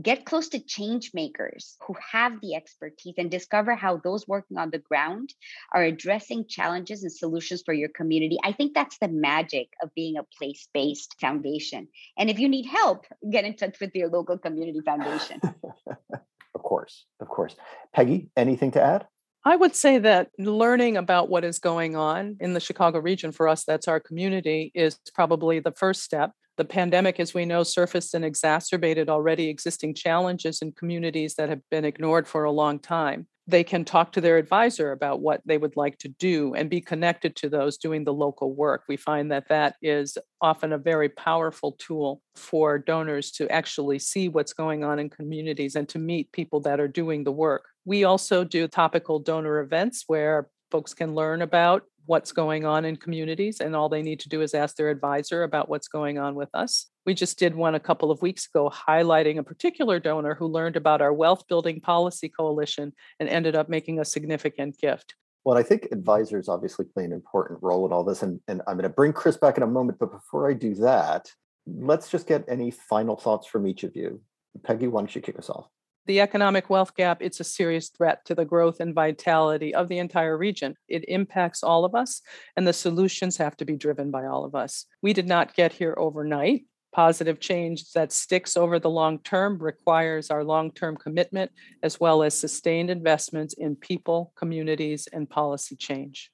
Get 0.01 0.25
close 0.25 0.47
to 0.49 0.59
change 0.59 1.11
makers 1.13 1.75
who 1.85 1.95
have 2.13 2.39
the 2.39 2.55
expertise 2.55 3.15
and 3.17 3.29
discover 3.29 3.75
how 3.75 3.97
those 3.97 4.25
working 4.25 4.57
on 4.57 4.69
the 4.69 4.79
ground 4.79 5.33
are 5.73 5.83
addressing 5.83 6.47
challenges 6.47 7.03
and 7.03 7.11
solutions 7.11 7.61
for 7.65 7.73
your 7.73 7.89
community. 7.89 8.37
I 8.41 8.53
think 8.53 8.73
that's 8.73 8.97
the 8.99 9.09
magic 9.09 9.67
of 9.83 9.93
being 9.93 10.15
a 10.17 10.23
place 10.23 10.69
based 10.73 11.15
foundation. 11.19 11.89
And 12.17 12.29
if 12.29 12.39
you 12.39 12.47
need 12.47 12.67
help, 12.67 13.05
get 13.29 13.43
in 13.43 13.55
touch 13.55 13.81
with 13.81 13.93
your 13.93 14.07
local 14.07 14.37
community 14.37 14.79
foundation. 14.79 15.41
of 16.55 16.63
course, 16.63 17.05
of 17.19 17.27
course. 17.27 17.57
Peggy, 17.93 18.29
anything 18.37 18.71
to 18.71 18.81
add? 18.81 19.07
I 19.43 19.55
would 19.55 19.75
say 19.75 19.97
that 19.97 20.29
learning 20.37 20.97
about 20.97 21.29
what 21.29 21.43
is 21.43 21.59
going 21.59 21.95
on 21.95 22.37
in 22.39 22.53
the 22.53 22.59
Chicago 22.59 22.99
region 22.99 23.31
for 23.31 23.47
us, 23.47 23.65
that's 23.65 23.87
our 23.87 23.99
community, 23.99 24.71
is 24.75 24.99
probably 25.15 25.59
the 25.59 25.71
first 25.71 26.03
step. 26.03 26.31
The 26.61 26.65
pandemic, 26.65 27.19
as 27.19 27.33
we 27.33 27.45
know, 27.45 27.63
surfaced 27.63 28.13
and 28.13 28.23
exacerbated 28.23 29.09
already 29.09 29.49
existing 29.49 29.95
challenges 29.95 30.61
in 30.61 30.73
communities 30.73 31.33
that 31.33 31.49
have 31.49 31.67
been 31.71 31.85
ignored 31.85 32.27
for 32.27 32.43
a 32.43 32.51
long 32.51 32.77
time. 32.77 33.25
They 33.47 33.63
can 33.63 33.83
talk 33.83 34.11
to 34.11 34.21
their 34.21 34.37
advisor 34.37 34.91
about 34.91 35.21
what 35.21 35.41
they 35.43 35.57
would 35.57 35.75
like 35.75 35.97
to 35.97 36.07
do 36.07 36.53
and 36.53 36.69
be 36.69 36.79
connected 36.79 37.35
to 37.37 37.49
those 37.49 37.79
doing 37.79 38.03
the 38.03 38.13
local 38.13 38.53
work. 38.53 38.83
We 38.87 38.95
find 38.95 39.31
that 39.31 39.47
that 39.49 39.73
is 39.81 40.19
often 40.39 40.71
a 40.71 40.77
very 40.77 41.09
powerful 41.09 41.77
tool 41.79 42.21
for 42.35 42.77
donors 42.77 43.31
to 43.31 43.49
actually 43.49 43.97
see 43.97 44.29
what's 44.29 44.53
going 44.53 44.83
on 44.83 44.99
in 44.99 45.09
communities 45.09 45.75
and 45.75 45.89
to 45.89 45.97
meet 45.97 46.31
people 46.31 46.59
that 46.59 46.79
are 46.79 46.87
doing 46.87 47.23
the 47.23 47.31
work. 47.31 47.69
We 47.85 48.03
also 48.03 48.43
do 48.43 48.67
topical 48.67 49.17
donor 49.17 49.61
events 49.61 50.03
where 50.05 50.47
folks 50.69 50.93
can 50.93 51.15
learn 51.15 51.41
about 51.41 51.85
what's 52.11 52.33
going 52.33 52.65
on 52.65 52.83
in 52.83 52.97
communities, 52.97 53.61
and 53.61 53.73
all 53.73 53.87
they 53.87 54.01
need 54.01 54.19
to 54.19 54.27
do 54.27 54.41
is 54.41 54.53
ask 54.53 54.75
their 54.75 54.89
advisor 54.89 55.43
about 55.43 55.69
what's 55.69 55.87
going 55.87 56.17
on 56.17 56.35
with 56.35 56.49
us. 56.53 56.87
We 57.05 57.13
just 57.13 57.39
did 57.39 57.55
one 57.55 57.73
a 57.73 57.79
couple 57.79 58.11
of 58.11 58.21
weeks 58.21 58.49
ago 58.53 58.69
highlighting 58.69 59.37
a 59.37 59.43
particular 59.43 59.97
donor 59.97 60.35
who 60.35 60.47
learned 60.47 60.75
about 60.75 61.01
our 61.01 61.13
Wealth 61.13 61.47
Building 61.47 61.79
Policy 61.79 62.27
Coalition 62.27 62.91
and 63.21 63.29
ended 63.29 63.55
up 63.55 63.69
making 63.69 63.97
a 63.97 64.03
significant 64.03 64.77
gift. 64.77 65.15
Well, 65.45 65.57
I 65.57 65.63
think 65.63 65.87
advisors 65.93 66.49
obviously 66.49 66.83
play 66.83 67.05
an 67.05 67.13
important 67.13 67.59
role 67.63 67.85
in 67.85 67.93
all 67.93 68.03
this. 68.03 68.23
And, 68.23 68.41
and 68.49 68.61
I'm 68.67 68.75
going 68.75 68.83
to 68.83 68.89
bring 68.89 69.13
Chris 69.13 69.37
back 69.37 69.55
in 69.55 69.63
a 69.63 69.67
moment. 69.67 69.97
But 69.97 70.11
before 70.11 70.49
I 70.49 70.53
do 70.53 70.75
that, 70.75 71.31
let's 71.65 72.09
just 72.09 72.27
get 72.27 72.43
any 72.49 72.71
final 72.71 73.15
thoughts 73.15 73.47
from 73.47 73.65
each 73.65 73.85
of 73.85 73.95
you. 73.95 74.19
Peggy, 74.63 74.87
why 74.87 74.99
don't 74.99 75.15
you 75.15 75.21
kick 75.21 75.39
us 75.39 75.49
off? 75.49 75.69
The 76.11 76.19
economic 76.19 76.69
wealth 76.69 76.93
gap, 76.93 77.21
it's 77.21 77.39
a 77.39 77.45
serious 77.45 77.87
threat 77.87 78.25
to 78.25 78.35
the 78.35 78.43
growth 78.43 78.81
and 78.81 78.93
vitality 78.93 79.73
of 79.73 79.87
the 79.87 79.97
entire 79.97 80.37
region. 80.37 80.75
It 80.89 81.05
impacts 81.07 81.63
all 81.63 81.85
of 81.85 81.95
us, 81.95 82.21
and 82.57 82.67
the 82.67 82.73
solutions 82.73 83.37
have 83.37 83.55
to 83.55 83.63
be 83.63 83.77
driven 83.77 84.11
by 84.11 84.25
all 84.25 84.43
of 84.43 84.53
us. 84.53 84.87
We 85.01 85.13
did 85.13 85.25
not 85.25 85.55
get 85.55 85.71
here 85.71 85.95
overnight. 85.97 86.65
Positive 86.93 87.39
change 87.39 87.93
that 87.93 88.11
sticks 88.11 88.57
over 88.57 88.77
the 88.77 88.89
long 88.89 89.19
term 89.19 89.57
requires 89.57 90.29
our 90.29 90.43
long 90.43 90.71
term 90.71 90.97
commitment 90.97 91.49
as 91.81 91.97
well 91.97 92.23
as 92.23 92.37
sustained 92.37 92.89
investments 92.89 93.53
in 93.53 93.77
people, 93.77 94.33
communities, 94.35 95.07
and 95.13 95.29
policy 95.29 95.77
change. 95.77 96.29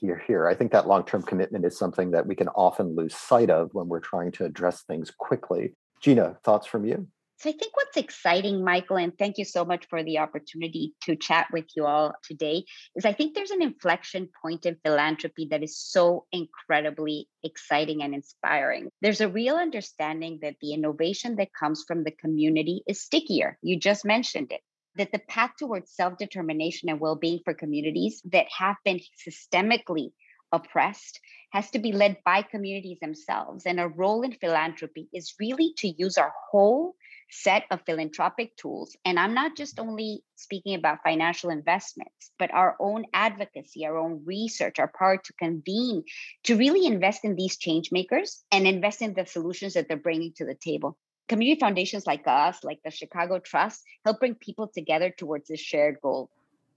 Here, 0.00 0.20
here. 0.26 0.48
I 0.48 0.56
think 0.56 0.72
that 0.72 0.88
long 0.88 1.04
term 1.04 1.22
commitment 1.22 1.64
is 1.64 1.78
something 1.78 2.10
that 2.10 2.26
we 2.26 2.34
can 2.34 2.48
often 2.48 2.96
lose 2.96 3.14
sight 3.14 3.48
of 3.48 3.70
when 3.74 3.86
we're 3.86 4.00
trying 4.00 4.32
to 4.32 4.44
address 4.44 4.82
things 4.82 5.12
quickly. 5.16 5.76
Gina, 6.00 6.36
thoughts 6.42 6.66
from 6.66 6.84
you? 6.84 7.06
So 7.40 7.48
I 7.48 7.54
think 7.54 7.74
what's 7.74 7.96
exciting, 7.96 8.62
Michael, 8.62 8.98
and 8.98 9.16
thank 9.16 9.38
you 9.38 9.46
so 9.46 9.64
much 9.64 9.86
for 9.88 10.02
the 10.02 10.18
opportunity 10.18 10.92
to 11.04 11.16
chat 11.16 11.46
with 11.50 11.64
you 11.74 11.86
all 11.86 12.12
today, 12.22 12.64
is 12.94 13.06
I 13.06 13.14
think 13.14 13.34
there's 13.34 13.50
an 13.50 13.62
inflection 13.62 14.28
point 14.42 14.66
in 14.66 14.76
philanthropy 14.84 15.48
that 15.50 15.62
is 15.62 15.80
so 15.80 16.26
incredibly 16.32 17.28
exciting 17.42 18.02
and 18.02 18.14
inspiring. 18.14 18.90
There's 19.00 19.22
a 19.22 19.28
real 19.30 19.56
understanding 19.56 20.40
that 20.42 20.56
the 20.60 20.74
innovation 20.74 21.36
that 21.36 21.54
comes 21.58 21.82
from 21.88 22.04
the 22.04 22.10
community 22.10 22.82
is 22.86 23.00
stickier. 23.00 23.56
You 23.62 23.78
just 23.78 24.04
mentioned 24.04 24.52
it 24.52 24.60
that 24.96 25.10
the 25.10 25.20
path 25.20 25.52
towards 25.58 25.94
self 25.94 26.18
determination 26.18 26.90
and 26.90 27.00
well 27.00 27.16
being 27.16 27.40
for 27.42 27.54
communities 27.54 28.20
that 28.32 28.48
have 28.58 28.76
been 28.84 29.00
systemically 29.26 30.10
oppressed 30.52 31.18
has 31.52 31.70
to 31.70 31.78
be 31.78 31.92
led 31.92 32.18
by 32.22 32.42
communities 32.42 32.98
themselves. 33.00 33.64
And 33.64 33.80
a 33.80 33.88
role 33.88 34.20
in 34.22 34.32
philanthropy 34.32 35.08
is 35.14 35.32
really 35.40 35.72
to 35.78 35.88
use 35.88 36.18
our 36.18 36.34
whole 36.50 36.96
set 37.30 37.64
of 37.70 37.80
philanthropic 37.86 38.56
tools. 38.56 38.96
And 39.04 39.18
I'm 39.18 39.34
not 39.34 39.56
just 39.56 39.78
only 39.78 40.22
speaking 40.36 40.74
about 40.74 41.02
financial 41.04 41.50
investments, 41.50 42.32
but 42.38 42.52
our 42.52 42.76
own 42.80 43.06
advocacy, 43.14 43.86
our 43.86 43.96
own 43.96 44.22
research, 44.24 44.78
our 44.78 44.92
power 44.98 45.16
to 45.16 45.32
convene 45.34 46.04
to 46.44 46.56
really 46.56 46.86
invest 46.86 47.24
in 47.24 47.36
these 47.36 47.56
change 47.56 47.90
makers 47.92 48.42
and 48.50 48.66
invest 48.66 49.02
in 49.02 49.14
the 49.14 49.26
solutions 49.26 49.74
that 49.74 49.88
they're 49.88 49.96
bringing 49.96 50.32
to 50.34 50.44
the 50.44 50.54
table. 50.54 50.96
Community 51.28 51.60
foundations 51.60 52.06
like 52.06 52.24
us, 52.26 52.58
like 52.64 52.80
the 52.84 52.90
Chicago 52.90 53.38
Trust, 53.38 53.82
help 54.04 54.18
bring 54.18 54.34
people 54.34 54.68
together 54.74 55.14
towards 55.16 55.48
this 55.48 55.60
shared 55.60 55.98
goal. 56.02 56.28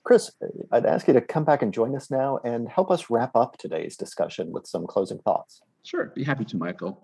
Chris, 0.03 0.31
I'd 0.71 0.85
ask 0.85 1.07
you 1.07 1.13
to 1.13 1.21
come 1.21 1.45
back 1.45 1.61
and 1.61 1.73
join 1.73 1.95
us 1.95 2.11
now 2.11 2.39
and 2.43 2.67
help 2.67 2.91
us 2.91 3.09
wrap 3.09 3.35
up 3.35 3.57
today's 3.57 3.95
discussion 3.95 4.51
with 4.51 4.67
some 4.67 4.85
closing 4.85 5.19
thoughts. 5.19 5.61
Sure, 5.83 6.11
be 6.13 6.23
happy 6.23 6.45
to, 6.45 6.57
Michael. 6.57 7.03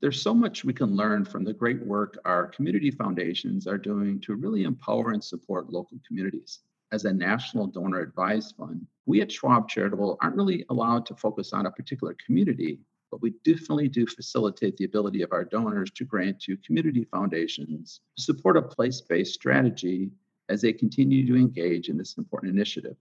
There's 0.00 0.20
so 0.20 0.34
much 0.34 0.62
we 0.62 0.74
can 0.74 0.94
learn 0.94 1.24
from 1.24 1.42
the 1.42 1.54
great 1.54 1.84
work 1.86 2.18
our 2.26 2.48
community 2.48 2.90
foundations 2.90 3.66
are 3.66 3.78
doing 3.78 4.20
to 4.20 4.34
really 4.34 4.64
empower 4.64 5.12
and 5.12 5.24
support 5.24 5.72
local 5.72 5.98
communities. 6.06 6.60
As 6.92 7.06
a 7.06 7.12
national 7.12 7.68
donor 7.68 8.00
advised 8.00 8.56
fund, 8.56 8.86
we 9.06 9.22
at 9.22 9.32
Schwab 9.32 9.70
Charitable 9.70 10.18
aren't 10.20 10.36
really 10.36 10.66
allowed 10.68 11.06
to 11.06 11.16
focus 11.16 11.54
on 11.54 11.64
a 11.64 11.70
particular 11.70 12.14
community, 12.24 12.78
but 13.10 13.22
we 13.22 13.34
definitely 13.42 13.88
do 13.88 14.06
facilitate 14.06 14.76
the 14.76 14.84
ability 14.84 15.22
of 15.22 15.32
our 15.32 15.44
donors 15.44 15.90
to 15.92 16.04
grant 16.04 16.40
to 16.40 16.58
community 16.58 17.04
foundations 17.04 18.02
to 18.18 18.22
support 18.22 18.58
a 18.58 18.62
place 18.62 19.00
based 19.00 19.32
strategy 19.32 20.10
as 20.50 20.60
they 20.60 20.74
continue 20.74 21.26
to 21.26 21.36
engage 21.36 21.88
in 21.88 21.96
this 21.96 22.18
important 22.18 22.52
initiative. 22.52 22.96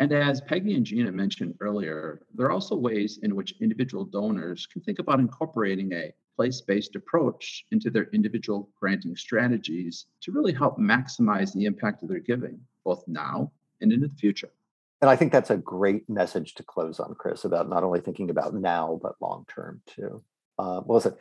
And 0.00 0.12
as 0.12 0.40
Peggy 0.40 0.74
and 0.76 0.84
Gina 0.84 1.12
mentioned 1.12 1.54
earlier, 1.60 2.22
there 2.34 2.46
are 2.46 2.52
also 2.52 2.74
ways 2.74 3.20
in 3.22 3.36
which 3.36 3.54
individual 3.60 4.06
donors 4.06 4.66
can 4.66 4.80
think 4.80 4.98
about 4.98 5.20
incorporating 5.20 5.92
a 5.92 6.10
place 6.36 6.62
based 6.62 6.96
approach 6.96 7.66
into 7.70 7.90
their 7.90 8.08
individual 8.14 8.70
granting 8.80 9.14
strategies 9.14 10.06
to 10.22 10.32
really 10.32 10.54
help 10.54 10.78
maximize 10.78 11.52
the 11.52 11.66
impact 11.66 12.02
of 12.02 12.08
their 12.08 12.18
giving, 12.18 12.58
both 12.82 13.04
now 13.06 13.52
and 13.82 13.92
into 13.92 14.08
the 14.08 14.14
future. 14.14 14.48
And 15.02 15.10
I 15.10 15.16
think 15.16 15.32
that's 15.32 15.50
a 15.50 15.58
great 15.58 16.08
message 16.08 16.54
to 16.54 16.62
close 16.62 16.98
on, 16.98 17.14
Chris, 17.14 17.44
about 17.44 17.68
not 17.68 17.84
only 17.84 18.00
thinking 18.00 18.30
about 18.30 18.54
now, 18.54 18.98
but 19.02 19.16
long 19.20 19.44
term 19.54 19.82
too. 19.86 20.22
Uh, 20.58 20.80
well, 20.82 20.96
listen, 20.96 21.14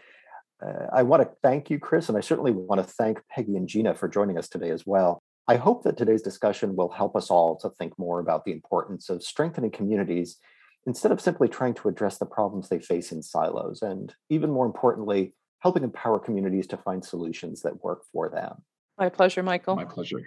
uh, 0.66 0.88
I 0.94 1.04
want 1.04 1.22
to 1.24 1.30
thank 1.44 1.70
you, 1.70 1.80
Chris, 1.80 2.08
and 2.08 2.18
I 2.18 2.22
certainly 2.22 2.52
want 2.52 2.80
to 2.80 2.88
thank 2.88 3.20
Peggy 3.28 3.58
and 3.58 3.68
Gina 3.68 3.94
for 3.94 4.08
joining 4.08 4.38
us 4.38 4.48
today 4.48 4.70
as 4.70 4.86
well. 4.86 5.22
I 5.50 5.56
hope 5.56 5.84
that 5.84 5.98
today's 5.98 6.22
discussion 6.22 6.76
will 6.76 6.90
help 6.90 7.16
us 7.16 7.32
all 7.32 7.58
to 7.62 7.72
think 7.72 7.98
more 7.98 8.20
about 8.20 8.46
the 8.46 8.52
importance 8.52 9.10
of 9.10 9.24
strengthening 9.24 9.72
communities 9.72 10.38
instead 10.86 11.12
of 11.12 11.20
simply 11.20 11.48
trying 11.48 11.74
to 11.74 11.88
address 11.88 12.20
the 12.20 12.28
problems 12.28 12.70
they 12.70 12.78
face 12.78 13.12
in 13.12 13.24
silos, 13.24 13.82
and 13.82 14.14
even 14.30 14.52
more 14.52 14.68
importantly, 14.68 15.34
helping 15.62 15.84
empower 15.84 16.20
communities 16.20 16.68
to 16.68 16.78
find 16.78 17.04
solutions 17.04 17.64
that 17.64 17.84
work 17.84 18.04
for 18.14 18.30
them. 18.30 18.62
My 19.00 19.10
pleasure, 19.10 19.42
Michael. 19.42 19.76
My 19.76 19.86
pleasure. 19.86 20.22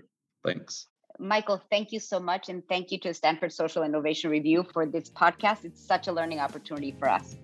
Thanks. 0.45 0.89
Michael, 1.21 1.63
thank 1.71 1.93
you 1.93 2.01
so 2.01 2.19
much. 2.19 2.49
And 2.49 2.61
thank 2.69 2.91
you 2.91 2.99
to 3.01 3.15
Stanford 3.15 3.53
Social 3.53 3.85
Innovation 3.85 4.29
Review 4.29 4.67
for 4.73 4.87
this 4.87 5.09
podcast. 5.09 5.65
It's 5.65 5.87
such 5.87 6.09
a 6.09 6.13
learning 6.13 6.41
opportunity 6.41 6.97
for 6.99 7.09
us. 7.09 7.37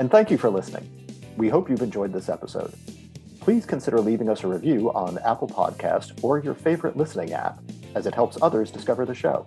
And 0.00 0.10
thank 0.10 0.28
you 0.32 0.38
for 0.38 0.50
listening. 0.50 0.90
We 1.36 1.48
hope 1.48 1.70
you've 1.70 1.82
enjoyed 1.82 2.12
this 2.12 2.28
episode 2.28 2.74
please 3.40 3.64
consider 3.64 4.00
leaving 4.00 4.28
us 4.28 4.44
a 4.44 4.46
review 4.46 4.92
on 4.92 5.18
Apple 5.18 5.48
Podcast 5.48 6.22
or 6.22 6.38
your 6.38 6.54
favorite 6.54 6.96
listening 6.96 7.32
app, 7.32 7.58
as 7.94 8.06
it 8.06 8.14
helps 8.14 8.38
others 8.40 8.70
discover 8.70 9.06
the 9.06 9.14
show. 9.14 9.46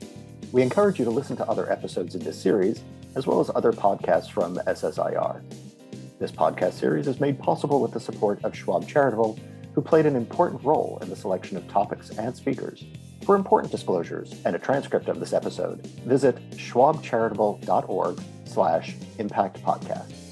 We 0.51 0.61
encourage 0.61 0.99
you 0.99 1.05
to 1.05 1.11
listen 1.11 1.37
to 1.37 1.47
other 1.47 1.71
episodes 1.71 2.15
in 2.15 2.23
this 2.23 2.41
series, 2.41 2.83
as 3.15 3.27
well 3.27 3.39
as 3.39 3.51
other 3.53 3.71
podcasts 3.71 4.29
from 4.29 4.57
SSIR. 4.67 5.41
This 6.19 6.31
podcast 6.31 6.73
series 6.73 7.07
is 7.07 7.19
made 7.19 7.39
possible 7.39 7.81
with 7.81 7.91
the 7.91 7.99
support 7.99 8.43
of 8.43 8.55
Schwab 8.55 8.87
Charitable, 8.87 9.37
who 9.73 9.81
played 9.81 10.05
an 10.05 10.15
important 10.15 10.63
role 10.63 10.97
in 11.01 11.09
the 11.09 11.15
selection 11.15 11.57
of 11.57 11.67
topics 11.67 12.09
and 12.11 12.35
speakers. 12.35 12.83
For 13.25 13.35
important 13.35 13.71
disclosures 13.71 14.41
and 14.45 14.55
a 14.55 14.59
transcript 14.59 15.07
of 15.07 15.19
this 15.19 15.33
episode, 15.33 15.85
visit 16.05 16.37
schwabcharitable.org 16.51 18.21
slash 18.45 18.95
impact 19.17 19.63
podcast. 19.63 20.22